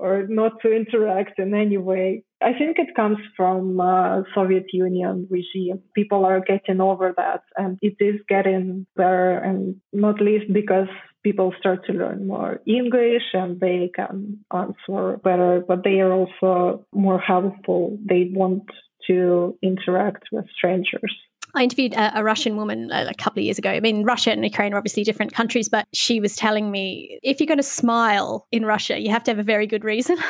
or 0.00 0.26
not 0.28 0.52
to 0.62 0.72
interact 0.72 1.38
in 1.38 1.54
any 1.54 1.76
way. 1.76 2.24
I 2.42 2.52
think 2.58 2.78
it 2.78 2.96
comes 2.96 3.18
from 3.36 3.80
uh, 3.80 4.22
Soviet 4.34 4.66
Union 4.72 5.28
regime. 5.30 5.82
People 5.94 6.24
are 6.24 6.40
getting 6.40 6.80
over 6.80 7.12
that, 7.16 7.42
and 7.56 7.78
it 7.82 7.96
is 8.00 8.16
getting 8.28 8.86
better, 8.96 9.36
and 9.38 9.76
not 9.92 10.20
least 10.20 10.50
because 10.52 10.88
people 11.22 11.52
start 11.58 11.84
to 11.84 11.92
learn 11.92 12.26
more 12.26 12.60
English 12.66 13.22
and 13.34 13.60
they 13.60 13.90
can 13.94 14.38
answer 14.52 15.18
better, 15.22 15.62
but 15.66 15.84
they 15.84 16.00
are 16.00 16.12
also 16.12 16.86
more 16.92 17.20
helpful. 17.20 17.98
They 18.02 18.30
want 18.32 18.64
to 19.06 19.58
interact 19.62 20.24
with 20.32 20.46
strangers. 20.56 21.14
I 21.54 21.62
interviewed 21.62 21.94
a, 21.94 22.18
a 22.18 22.24
Russian 22.24 22.56
woman 22.56 22.90
a, 22.92 23.08
a, 23.10 23.14
couple 23.14 23.40
of 23.40 23.44
years 23.44 23.58
ago. 23.58 23.70
I 23.70 23.80
mean, 23.80 24.04
Russia 24.04 24.32
and 24.32 24.44
Ukraine 24.44 24.74
are 24.74 24.78
obviously 24.78 25.04
different 25.04 25.32
countries, 25.34 25.68
but 25.68 25.86
she 25.92 26.20
was 26.20 26.36
telling 26.36 26.70
me 26.70 27.18
if 27.22 27.40
you're 27.40 27.46
going 27.46 27.58
to 27.58 27.62
smile 27.62 28.46
in 28.52 28.64
Russia, 28.64 29.00
you 29.00 29.10
have 29.10 29.24
to 29.24 29.30
have 29.30 29.38
a 29.38 29.44
very 29.44 29.66
good 29.66 29.84
reason. 29.84 30.16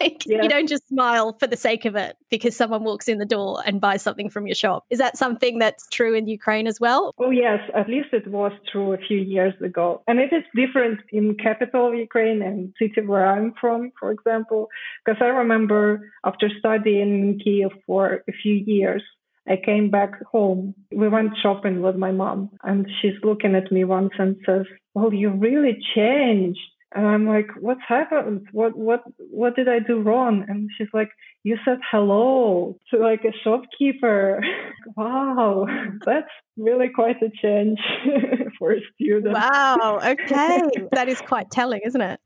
like 0.00 0.24
yeah. 0.26 0.42
you 0.42 0.48
don't 0.48 0.68
just 0.68 0.88
smile 0.88 1.36
for 1.38 1.46
the 1.46 1.56
sake 1.56 1.84
of 1.84 1.94
it 1.94 2.16
because 2.30 2.56
someone 2.56 2.84
walks 2.84 3.08
in 3.08 3.18
the 3.18 3.26
door 3.26 3.62
and 3.66 3.80
buys 3.80 4.02
something 4.02 4.30
from 4.30 4.46
your 4.46 4.54
shop. 4.54 4.84
Is 4.90 4.98
that 4.98 5.16
something 5.16 5.58
that's 5.58 5.86
true 5.88 6.14
in 6.14 6.26
Ukraine 6.26 6.66
as 6.66 6.80
well? 6.80 7.12
Oh 7.18 7.30
yes, 7.30 7.60
at 7.74 7.88
least 7.88 8.08
it 8.12 8.26
was 8.26 8.52
true 8.70 8.92
a 8.92 8.98
few 8.98 9.18
years 9.18 9.54
ago. 9.62 10.02
And 10.06 10.18
it 10.18 10.32
is 10.32 10.44
different 10.54 11.00
in 11.10 11.36
capital 11.36 11.88
of 11.88 11.94
Ukraine 11.94 12.42
and 12.42 12.72
city 12.78 13.06
where 13.06 13.26
I'm 13.26 13.54
from, 13.60 13.92
for 13.98 14.10
example, 14.10 14.68
because 15.04 15.20
I 15.20 15.26
remember 15.26 16.12
after 16.24 16.48
studying 16.58 17.00
in 17.00 17.38
Kiev 17.42 17.70
for 17.86 18.24
a 18.28 18.32
few 18.32 18.54
years, 18.54 19.02
I 19.48 19.56
came 19.62 19.90
back 19.90 20.22
home. 20.24 20.74
We 20.90 21.08
went 21.08 21.32
shopping 21.42 21.82
with 21.82 21.96
my 21.96 22.12
mom 22.12 22.50
and 22.62 22.86
she's 23.00 23.14
looking 23.22 23.54
at 23.54 23.70
me 23.70 23.84
once 23.84 24.12
and 24.18 24.36
says, 24.46 24.64
well, 24.94 25.12
you 25.12 25.30
really 25.30 25.78
changed. 25.94 26.60
And 26.94 27.06
I'm 27.06 27.26
like, 27.26 27.48
what's 27.60 27.80
happened? 27.86 28.46
What, 28.52 28.76
what, 28.76 29.02
what 29.18 29.56
did 29.56 29.68
I 29.68 29.80
do 29.80 30.00
wrong? 30.00 30.44
And 30.48 30.70
she's 30.78 30.88
like, 30.94 31.10
you 31.42 31.58
said 31.64 31.78
hello 31.90 32.78
to 32.90 32.98
like 32.98 33.24
a 33.24 33.32
shopkeeper. 33.42 34.40
wow. 34.96 35.66
That's 36.06 36.30
really 36.56 36.88
quite 36.88 37.20
a 37.20 37.30
change 37.42 37.80
for 38.58 38.72
a 38.72 38.80
student. 38.94 39.34
Wow. 39.34 39.98
Okay. 40.04 40.62
that 40.92 41.08
is 41.08 41.20
quite 41.20 41.50
telling, 41.50 41.80
isn't 41.84 42.00
it? 42.00 42.20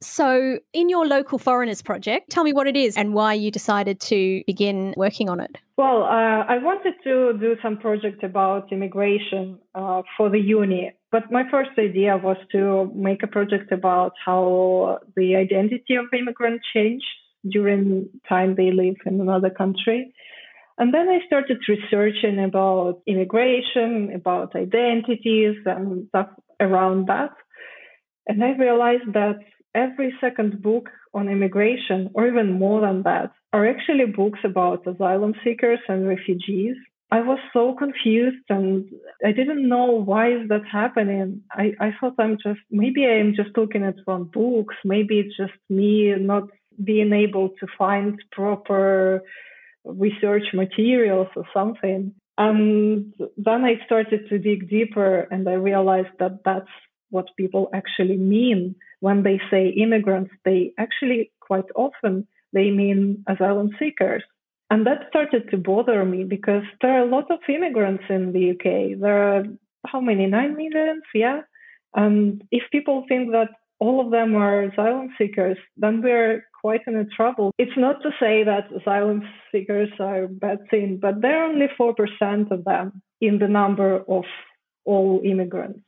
So, 0.00 0.58
in 0.72 0.88
your 0.88 1.06
local 1.06 1.38
foreigners 1.38 1.82
project, 1.82 2.30
tell 2.30 2.44
me 2.44 2.52
what 2.52 2.66
it 2.66 2.76
is 2.76 2.96
and 2.96 3.14
why 3.14 3.34
you 3.34 3.50
decided 3.50 4.00
to 4.00 4.42
begin 4.46 4.94
working 4.96 5.28
on 5.28 5.40
it. 5.40 5.56
Well, 5.76 6.02
uh, 6.04 6.44
I 6.48 6.58
wanted 6.58 6.94
to 7.04 7.38
do 7.38 7.56
some 7.62 7.78
project 7.78 8.22
about 8.22 8.72
immigration 8.72 9.58
uh, 9.74 10.02
for 10.16 10.30
the 10.30 10.40
uni, 10.40 10.92
but 11.10 11.30
my 11.30 11.44
first 11.50 11.70
idea 11.78 12.16
was 12.16 12.36
to 12.52 12.90
make 12.94 13.22
a 13.22 13.26
project 13.26 13.72
about 13.72 14.12
how 14.24 14.98
the 15.16 15.36
identity 15.36 15.96
of 15.96 16.06
immigrants 16.12 16.64
changed 16.74 17.04
during 17.50 18.08
time 18.28 18.54
they 18.56 18.70
live 18.72 18.96
in 19.06 19.20
another 19.20 19.50
country. 19.50 20.12
And 20.78 20.92
then 20.92 21.08
I 21.08 21.20
started 21.26 21.58
researching 21.68 22.38
about 22.38 23.00
immigration, 23.06 24.12
about 24.14 24.54
identities 24.54 25.56
and 25.64 26.06
stuff 26.08 26.28
around 26.60 27.06
that. 27.08 27.30
And 28.26 28.42
I 28.44 28.50
realized 28.50 29.12
that 29.14 29.38
every 29.76 30.12
second 30.20 30.62
book 30.62 30.88
on 31.14 31.28
immigration, 31.28 32.10
or 32.14 32.26
even 32.26 32.58
more 32.58 32.80
than 32.80 33.02
that, 33.02 33.30
are 33.52 33.66
actually 33.68 34.06
books 34.06 34.40
about 34.44 34.86
asylum 34.86 35.34
seekers 35.44 35.78
and 35.88 36.08
refugees. 36.08 36.76
I 37.10 37.20
was 37.20 37.38
so 37.52 37.74
confused 37.74 38.44
and 38.48 38.90
I 39.24 39.30
didn't 39.30 39.68
know 39.68 40.02
why 40.10 40.32
is 40.32 40.48
that 40.48 40.66
happening. 40.70 41.42
I, 41.52 41.72
I 41.80 41.90
thought 41.98 42.14
I'm 42.18 42.36
just 42.42 42.58
maybe 42.68 43.06
I'm 43.06 43.32
just 43.34 43.56
looking 43.56 43.84
at 43.84 43.94
wrong 44.06 44.24
books. 44.24 44.74
Maybe 44.84 45.20
it's 45.20 45.36
just 45.36 45.58
me 45.70 46.12
not 46.18 46.48
being 46.82 47.12
able 47.12 47.50
to 47.60 47.66
find 47.78 48.20
proper 48.32 49.22
research 49.84 50.46
materials 50.52 51.28
or 51.36 51.44
something. 51.54 52.12
And 52.38 53.14
then 53.36 53.64
I 53.64 53.74
started 53.86 54.28
to 54.28 54.38
dig 54.38 54.68
deeper 54.68 55.28
and 55.30 55.48
I 55.48 55.54
realized 55.54 56.14
that 56.18 56.40
that's 56.44 56.74
what 57.10 57.36
people 57.36 57.70
actually 57.72 58.16
mean 58.16 58.74
when 59.06 59.22
they 59.22 59.38
say 59.50 59.68
immigrants. 59.68 60.32
They 60.44 60.72
actually 60.84 61.30
quite 61.48 61.70
often 61.76 62.26
they 62.52 62.70
mean 62.70 63.24
asylum 63.32 63.70
seekers. 63.78 64.24
And 64.70 64.84
that 64.86 65.06
started 65.10 65.42
to 65.50 65.58
bother 65.58 66.04
me 66.04 66.24
because 66.24 66.64
there 66.80 66.94
are 66.96 67.06
a 67.06 67.14
lot 67.16 67.30
of 67.30 67.38
immigrants 67.56 68.04
in 68.08 68.32
the 68.32 68.44
UK. 68.54 68.98
There 69.04 69.20
are 69.30 69.44
how 69.86 70.00
many? 70.00 70.26
Nine 70.26 70.56
millions? 70.56 71.04
Yeah. 71.14 71.42
And 71.94 72.42
if 72.50 72.64
people 72.72 73.04
think 73.08 73.30
that 73.30 73.50
all 73.78 74.04
of 74.04 74.10
them 74.10 74.34
are 74.34 74.64
asylum 74.64 75.10
seekers, 75.18 75.58
then 75.76 76.02
we're 76.02 76.44
quite 76.60 76.80
in 76.88 76.96
a 76.96 77.04
trouble. 77.04 77.52
It's 77.58 77.76
not 77.76 78.02
to 78.02 78.10
say 78.18 78.42
that 78.42 78.72
asylum 78.80 79.22
seekers 79.52 79.90
are 80.00 80.24
a 80.24 80.28
bad 80.28 80.58
thing, 80.68 80.98
but 81.00 81.20
there 81.22 81.36
are 81.40 81.50
only 81.52 81.68
4% 81.80 82.50
of 82.50 82.64
them 82.64 83.02
in 83.20 83.38
the 83.38 83.52
number 83.60 84.02
of 84.16 84.24
all 84.84 85.20
immigrants. 85.24 85.80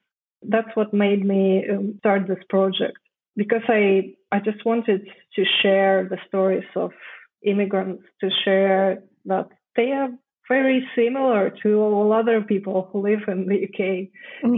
That's 0.42 0.74
what 0.76 0.94
made 0.94 1.24
me 1.24 1.64
um, 1.68 1.96
start 1.98 2.28
this 2.28 2.44
project 2.48 2.98
because 3.38 3.62
I, 3.68 4.14
I 4.32 4.40
just 4.40 4.66
wanted 4.66 5.08
to 5.36 5.44
share 5.62 6.08
the 6.10 6.18
stories 6.26 6.64
of 6.74 6.90
immigrants, 7.46 8.02
to 8.20 8.30
share 8.44 9.04
that 9.26 9.48
they 9.76 9.92
are 9.92 10.08
very 10.48 10.84
similar 10.96 11.50
to 11.62 11.78
all 11.78 12.12
other 12.12 12.40
people 12.40 12.88
who 12.90 13.02
live 13.02 13.20
in 13.28 13.46
the 13.46 13.64
UK. 13.64 14.08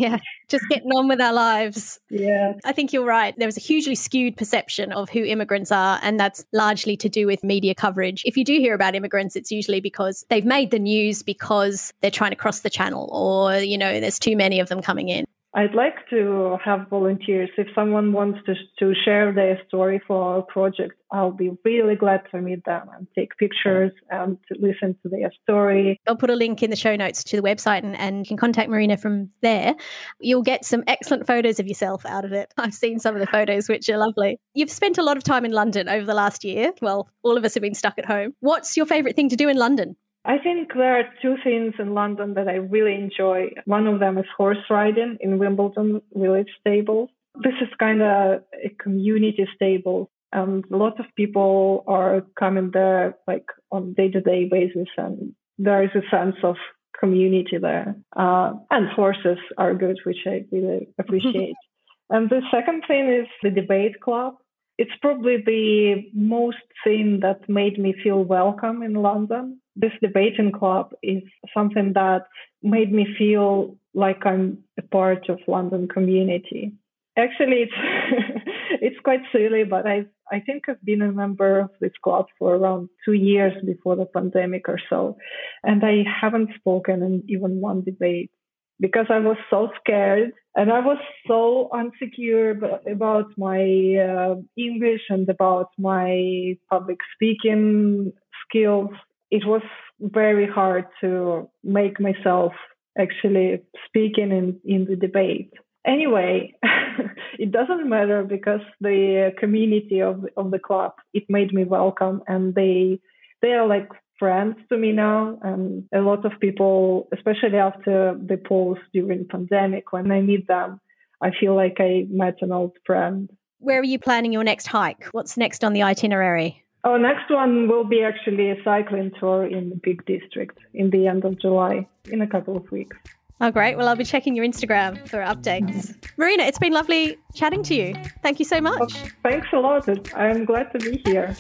Yeah, 0.01 0.19
just 0.49 0.65
getting 0.71 0.91
on 0.93 1.09
with 1.09 1.21
our 1.21 1.33
lives. 1.33 1.99
Yeah. 2.09 2.53
I 2.65 2.73
think 2.73 2.93
you're 2.93 3.05
right. 3.05 3.35
There 3.37 3.49
was 3.49 3.57
a 3.57 3.61
hugely 3.61 3.97
skewed 3.97 4.37
perception 4.37 4.93
of 4.93 5.11
who 5.11 5.25
immigrants 5.25 5.71
are, 5.71 5.99
and 6.03 6.19
that's 6.19 6.45
largely 6.53 6.97
to 6.99 7.09
do 7.09 7.27
with 7.27 7.45
media 7.45 7.75
coverage. 7.75 8.23
If 8.25 8.37
you 8.37 8.45
do 8.45 8.55
hear 8.55 8.73
about 8.73 8.95
immigrants, 8.95 9.37
it's 9.37 9.51
usually 9.51 9.81
because 9.81 10.25
they've 10.31 10.45
made 10.45 10.71
the 10.71 10.79
news 10.79 11.23
because 11.23 11.93
they're 12.01 12.11
trying 12.11 12.31
to 12.31 12.37
cross 12.37 12.61
the 12.61 12.71
channel 12.71 13.11
or, 13.13 13.57
you 13.57 13.77
know, 13.77 14.01
there's 14.01 14.19
too 14.19 14.37
many 14.37 14.59
of 14.59 14.69
them 14.69 14.81
coming 14.81 15.11
in. 15.11 15.27
I'd 15.53 15.75
like 15.75 16.09
to 16.11 16.59
have 16.65 16.89
volunteers. 16.89 17.51
If 17.59 17.67
someone 17.75 18.13
wants 18.13 18.39
to, 18.47 18.55
to 18.79 18.95
share 19.05 19.33
their 19.33 19.61
story 19.67 20.01
for 20.07 20.23
our 20.23 20.43
project, 20.43 20.95
I'll 21.11 21.33
be 21.33 21.51
really 21.65 21.97
glad 21.97 22.23
to 22.31 22.41
meet 22.41 22.65
them 22.65 22.89
and 22.97 23.09
take 23.19 23.37
pictures 23.37 23.91
and 24.11 24.39
to 24.47 24.61
listen 24.61 24.97
to 25.03 25.09
their 25.09 25.33
story. 25.43 25.99
I'll 26.07 26.15
put 26.15 26.31
a 26.31 26.37
link 26.37 26.63
in 26.63 26.71
the 26.71 26.77
show 26.77 26.95
notes 26.95 27.25
to 27.25 27.37
the 27.37 27.43
website 27.43 27.83
and, 27.83 27.97
and 27.99 28.19
you 28.19 28.29
can 28.29 28.37
contact 28.37 28.71
Marina 28.71 28.97
from 28.97 29.29
there. 29.41 29.75
You'll 30.21 30.43
get 30.43 30.65
some 30.65 30.85
excellent 30.87 31.27
photos 31.27 31.59
of 31.59 31.67
yourself 31.67 32.07
out 32.07 32.25
of 32.25 32.33
it. 32.33 32.55
I've 32.59 32.75
seen 32.75 33.01
some 33.01 33.17
of 33.17 33.21
the 33.21 33.27
photos, 33.27 33.69
which 33.69 33.89
are 33.89 33.99
lovely. 33.99 34.39
You've 34.55 34.71
spent 34.71 34.99
a 34.99 35.03
lot 35.03 35.17
of 35.17 35.25
time 35.25 35.45
in 35.45 35.51
London 35.51 35.89
over 35.89 36.07
the 36.07 36.15
last 36.15 36.45
year. 36.45 36.73
Well, 36.81 37.09
all 37.25 37.37
of 37.37 37.45
us 37.45 37.55
have 37.55 37.63
been 37.63 37.75
stuck 37.75 37.99
at 37.99 38.07
home. 38.07 38.35
What's 38.39 38.77
your 38.77 38.87
favourite 38.87 39.17
thing 39.17 39.29
to 39.31 39.37
do 39.37 39.49
in 39.49 39.57
London? 39.57 39.97
I 40.25 40.39
think 40.39 40.73
there 40.75 40.99
are 40.99 41.09
two 41.23 41.37
things 41.43 41.75
in 41.79 41.95
London 41.95 42.35
that 42.35 42.49
I 42.49 42.57
really 42.57 42.95
enjoy. 42.95 43.51
One 43.65 43.87
of 43.87 44.01
them 44.01 44.19
is 44.19 44.27
horse 44.37 44.59
riding 44.69 45.17
in 45.21 45.39
Wimbledon 45.39 46.03
Village 46.15 46.51
Stables. 46.61 47.09
This 47.43 47.55
is 47.63 47.69
kind 47.79 48.03
of 48.03 48.43
a 48.53 48.69
community 48.83 49.49
stable, 49.55 50.11
and 50.33 50.65
a 50.71 50.77
lot 50.77 51.01
of 51.01 51.07
people 51.17 51.85
are 51.87 52.23
coming 52.39 52.71
there 52.73 53.17
like 53.27 53.47
on 53.73 53.83
a 53.83 53.95
day-to-day 53.95 54.49
basis, 54.51 54.89
and 54.99 55.35
there 55.59 55.83
is 55.85 55.91
a 55.95 56.09
sense 56.11 56.37
of 56.43 56.57
community 56.99 57.57
there. 57.57 57.97
Uh, 58.15 58.53
and 58.71 58.89
horses 58.89 59.39
are 59.57 59.75
good, 59.75 59.99
which 60.05 60.27
I 60.27 60.45
really 60.53 60.89
appreciate. 60.99 61.55
and 62.11 62.29
the 62.29 62.43
second 62.51 62.85
thing 62.87 63.09
is 63.09 63.27
the 63.43 63.51
debate 63.51 64.01
club. 64.01 64.35
It's 64.77 64.91
probably 65.01 65.37
the 65.45 66.11
most 66.15 66.65
thing 66.85 67.21
that 67.21 67.49
made 67.49 67.79
me 67.79 67.95
feel 68.03 68.23
welcome 68.23 68.83
in 68.83 68.95
London 68.95 69.61
this 69.81 69.93
debating 70.03 70.53
club 70.53 70.93
is 71.03 71.23
something 71.55 71.93
that 71.95 72.27
made 72.63 72.93
me 72.93 73.07
feel 73.19 73.77
like 73.95 74.25
I'm 74.25 74.59
a 74.79 74.83
part 74.83 75.29
of 75.29 75.39
London 75.49 75.89
community. 75.89 76.73
Actually, 77.17 77.67
it's 77.67 77.73
it's 78.81 79.01
quite 79.03 79.23
silly, 79.33 79.65
but 79.65 79.87
I 79.87 80.07
I 80.31 80.41
think 80.41 80.69
I've 80.69 80.85
been 80.85 81.03
a 81.03 81.13
member 81.13 81.59
of 81.61 81.71
this 81.81 81.93
club 82.03 82.27
for 82.39 82.55
around 82.55 82.89
two 83.05 83.15
years 83.15 83.53
before 83.65 83.97
the 83.97 84.07
pandemic 84.07 84.69
or 84.69 84.79
so, 84.89 85.17
and 85.65 85.85
I 85.85 86.05
haven't 86.21 86.51
spoken 86.59 87.03
in 87.03 87.25
even 87.29 87.61
one 87.61 87.83
debate 87.83 88.31
because 88.79 89.07
I 89.11 89.19
was 89.19 89.37
so 89.51 89.69
scared 89.79 90.33
and 90.57 90.73
I 90.73 90.81
was 90.81 90.99
so 91.29 91.71
insecure 91.79 92.59
about 92.91 93.27
my 93.37 93.61
uh, 93.97 94.37
English 94.57 95.03
and 95.11 95.29
about 95.29 95.69
my 95.79 96.57
public 96.71 96.99
speaking 97.15 98.13
skills 98.49 98.91
it 99.31 99.47
was 99.47 99.63
very 100.01 100.47
hard 100.47 100.87
to 101.01 101.49
make 101.63 102.01
myself 102.01 102.53
actually 102.99 103.61
speaking 103.87 104.31
in, 104.31 104.61
in 104.65 104.87
the 104.87 104.97
debate. 104.97 105.53
Anyway, 105.87 106.55
it 107.39 107.51
doesn't 107.51 107.89
matter 107.89 108.23
because 108.23 108.61
the 108.81 109.33
community 109.39 110.01
of 110.03 110.27
of 110.37 110.51
the 110.51 110.59
club 110.59 110.93
it 111.15 111.25
made 111.29 111.53
me 111.55 111.65
welcome 111.65 112.23
and 112.27 112.55
they 112.55 113.01
they 113.41 113.53
are 113.53 113.67
like 113.67 113.89
friends 114.19 114.57
to 114.69 114.77
me 114.77 114.93
now 114.93 115.39
and 115.43 115.85
a 115.95 116.01
lot 116.01 116.27
of 116.27 116.39
people 116.41 117.09
especially 117.15 117.57
after 117.57 118.15
the 118.27 118.37
pause 118.37 118.77
during 118.93 119.27
pandemic 119.27 119.91
when 119.93 120.13
I 120.13 120.21
meet 120.21 120.47
them 120.47 120.81
I 121.23 121.31
feel 121.39 121.55
like 121.55 121.77
I 121.79 122.07
met 122.09 122.37
an 122.41 122.53
old 122.53 122.77
friend. 122.85 123.31
Where 123.59 123.81
are 123.81 123.85
you 123.85 123.99
planning 123.99 124.33
your 124.33 124.45
next 124.45 124.67
hike? 124.67 125.05
What's 125.13 125.37
next 125.37 125.65
on 125.65 125.75
the 125.75 125.83
itinerary? 125.83 126.65
Our 126.83 126.99
next 126.99 127.31
one 127.31 127.69
will 127.69 127.85
be 127.85 128.03
actually 128.03 128.51
a 128.51 128.57
cycling 128.65 129.13
tour 129.21 129.45
in 129.45 129.69
the 129.69 129.77
Peak 129.77 130.07
District 130.07 130.57
in 130.73 130.89
the 130.89 131.07
end 131.07 131.27
of 131.27 131.39
July, 131.39 131.87
in 132.11 132.23
a 132.23 132.27
couple 132.27 132.57
of 132.57 132.71
weeks. 132.73 132.97
Oh, 133.43 133.51
great. 133.51 133.77
Well, 133.77 133.87
I'll 133.87 133.97
be 133.97 134.05
checking 134.05 134.35
your 134.35 134.47
Instagram 134.47 135.07
for 135.07 135.19
updates. 135.19 135.95
Marina, 136.17 136.45
it's 136.45 136.59
been 136.59 136.73
lovely 136.73 137.19
chatting 137.35 137.63
to 137.65 137.75
you. 137.75 137.95
Thank 138.23 138.39
you 138.39 138.47
so 138.47 138.63
much. 138.63 138.81
Oh, 138.81 139.09
thanks 139.23 139.49
a 139.53 139.59
lot. 139.59 139.89
I'm 140.17 140.47
glad 140.47 140.73
to 140.73 140.79
be 140.79 141.03
here. 141.05 141.37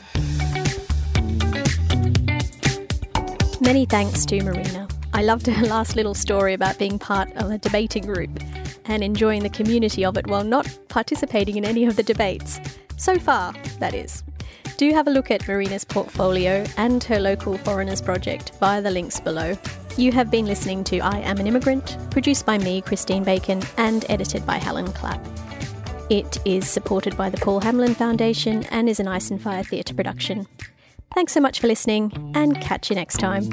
Many 3.62 3.86
thanks 3.86 4.26
to 4.26 4.42
Marina. 4.42 4.88
I 5.14 5.22
loved 5.22 5.46
her 5.46 5.66
last 5.66 5.96
little 5.96 6.14
story 6.14 6.52
about 6.52 6.78
being 6.78 6.98
part 6.98 7.32
of 7.36 7.50
a 7.50 7.56
debating 7.56 8.04
group 8.04 8.40
and 8.84 9.02
enjoying 9.02 9.42
the 9.42 9.50
community 9.50 10.04
of 10.04 10.18
it 10.18 10.26
while 10.26 10.44
not 10.44 10.78
participating 10.88 11.56
in 11.56 11.64
any 11.64 11.86
of 11.86 11.96
the 11.96 12.02
debates. 12.02 12.60
So 12.96 13.18
far, 13.18 13.54
that 13.78 13.94
is 13.94 14.22
do 14.80 14.94
have 14.94 15.06
a 15.06 15.10
look 15.10 15.30
at 15.30 15.46
Marina's 15.46 15.84
portfolio 15.84 16.64
and 16.78 17.04
her 17.04 17.20
local 17.20 17.58
foreigners 17.58 18.00
project 18.00 18.52
via 18.60 18.80
the 18.80 18.90
links 18.90 19.20
below. 19.20 19.54
You 19.98 20.10
have 20.12 20.30
been 20.30 20.46
listening 20.46 20.84
to 20.84 21.00
I 21.00 21.18
Am 21.18 21.36
an 21.36 21.46
Immigrant, 21.46 21.98
produced 22.10 22.46
by 22.46 22.56
me, 22.56 22.80
Christine 22.80 23.22
Bacon, 23.22 23.62
and 23.76 24.06
edited 24.08 24.46
by 24.46 24.56
Helen 24.56 24.90
Clapp. 24.90 25.22
It 26.08 26.38
is 26.46 26.66
supported 26.66 27.14
by 27.14 27.28
the 27.28 27.36
Paul 27.36 27.60
Hamlyn 27.60 27.94
Foundation 27.94 28.64
and 28.70 28.88
is 28.88 29.00
an 29.00 29.06
Ice 29.06 29.30
and 29.30 29.42
Fire 29.42 29.62
Theatre 29.62 29.92
production. 29.92 30.46
Thanks 31.14 31.34
so 31.34 31.40
much 31.40 31.60
for 31.60 31.66
listening, 31.66 32.32
and 32.34 32.58
catch 32.62 32.88
you 32.88 32.96
next 32.96 33.18
time. 33.18 33.50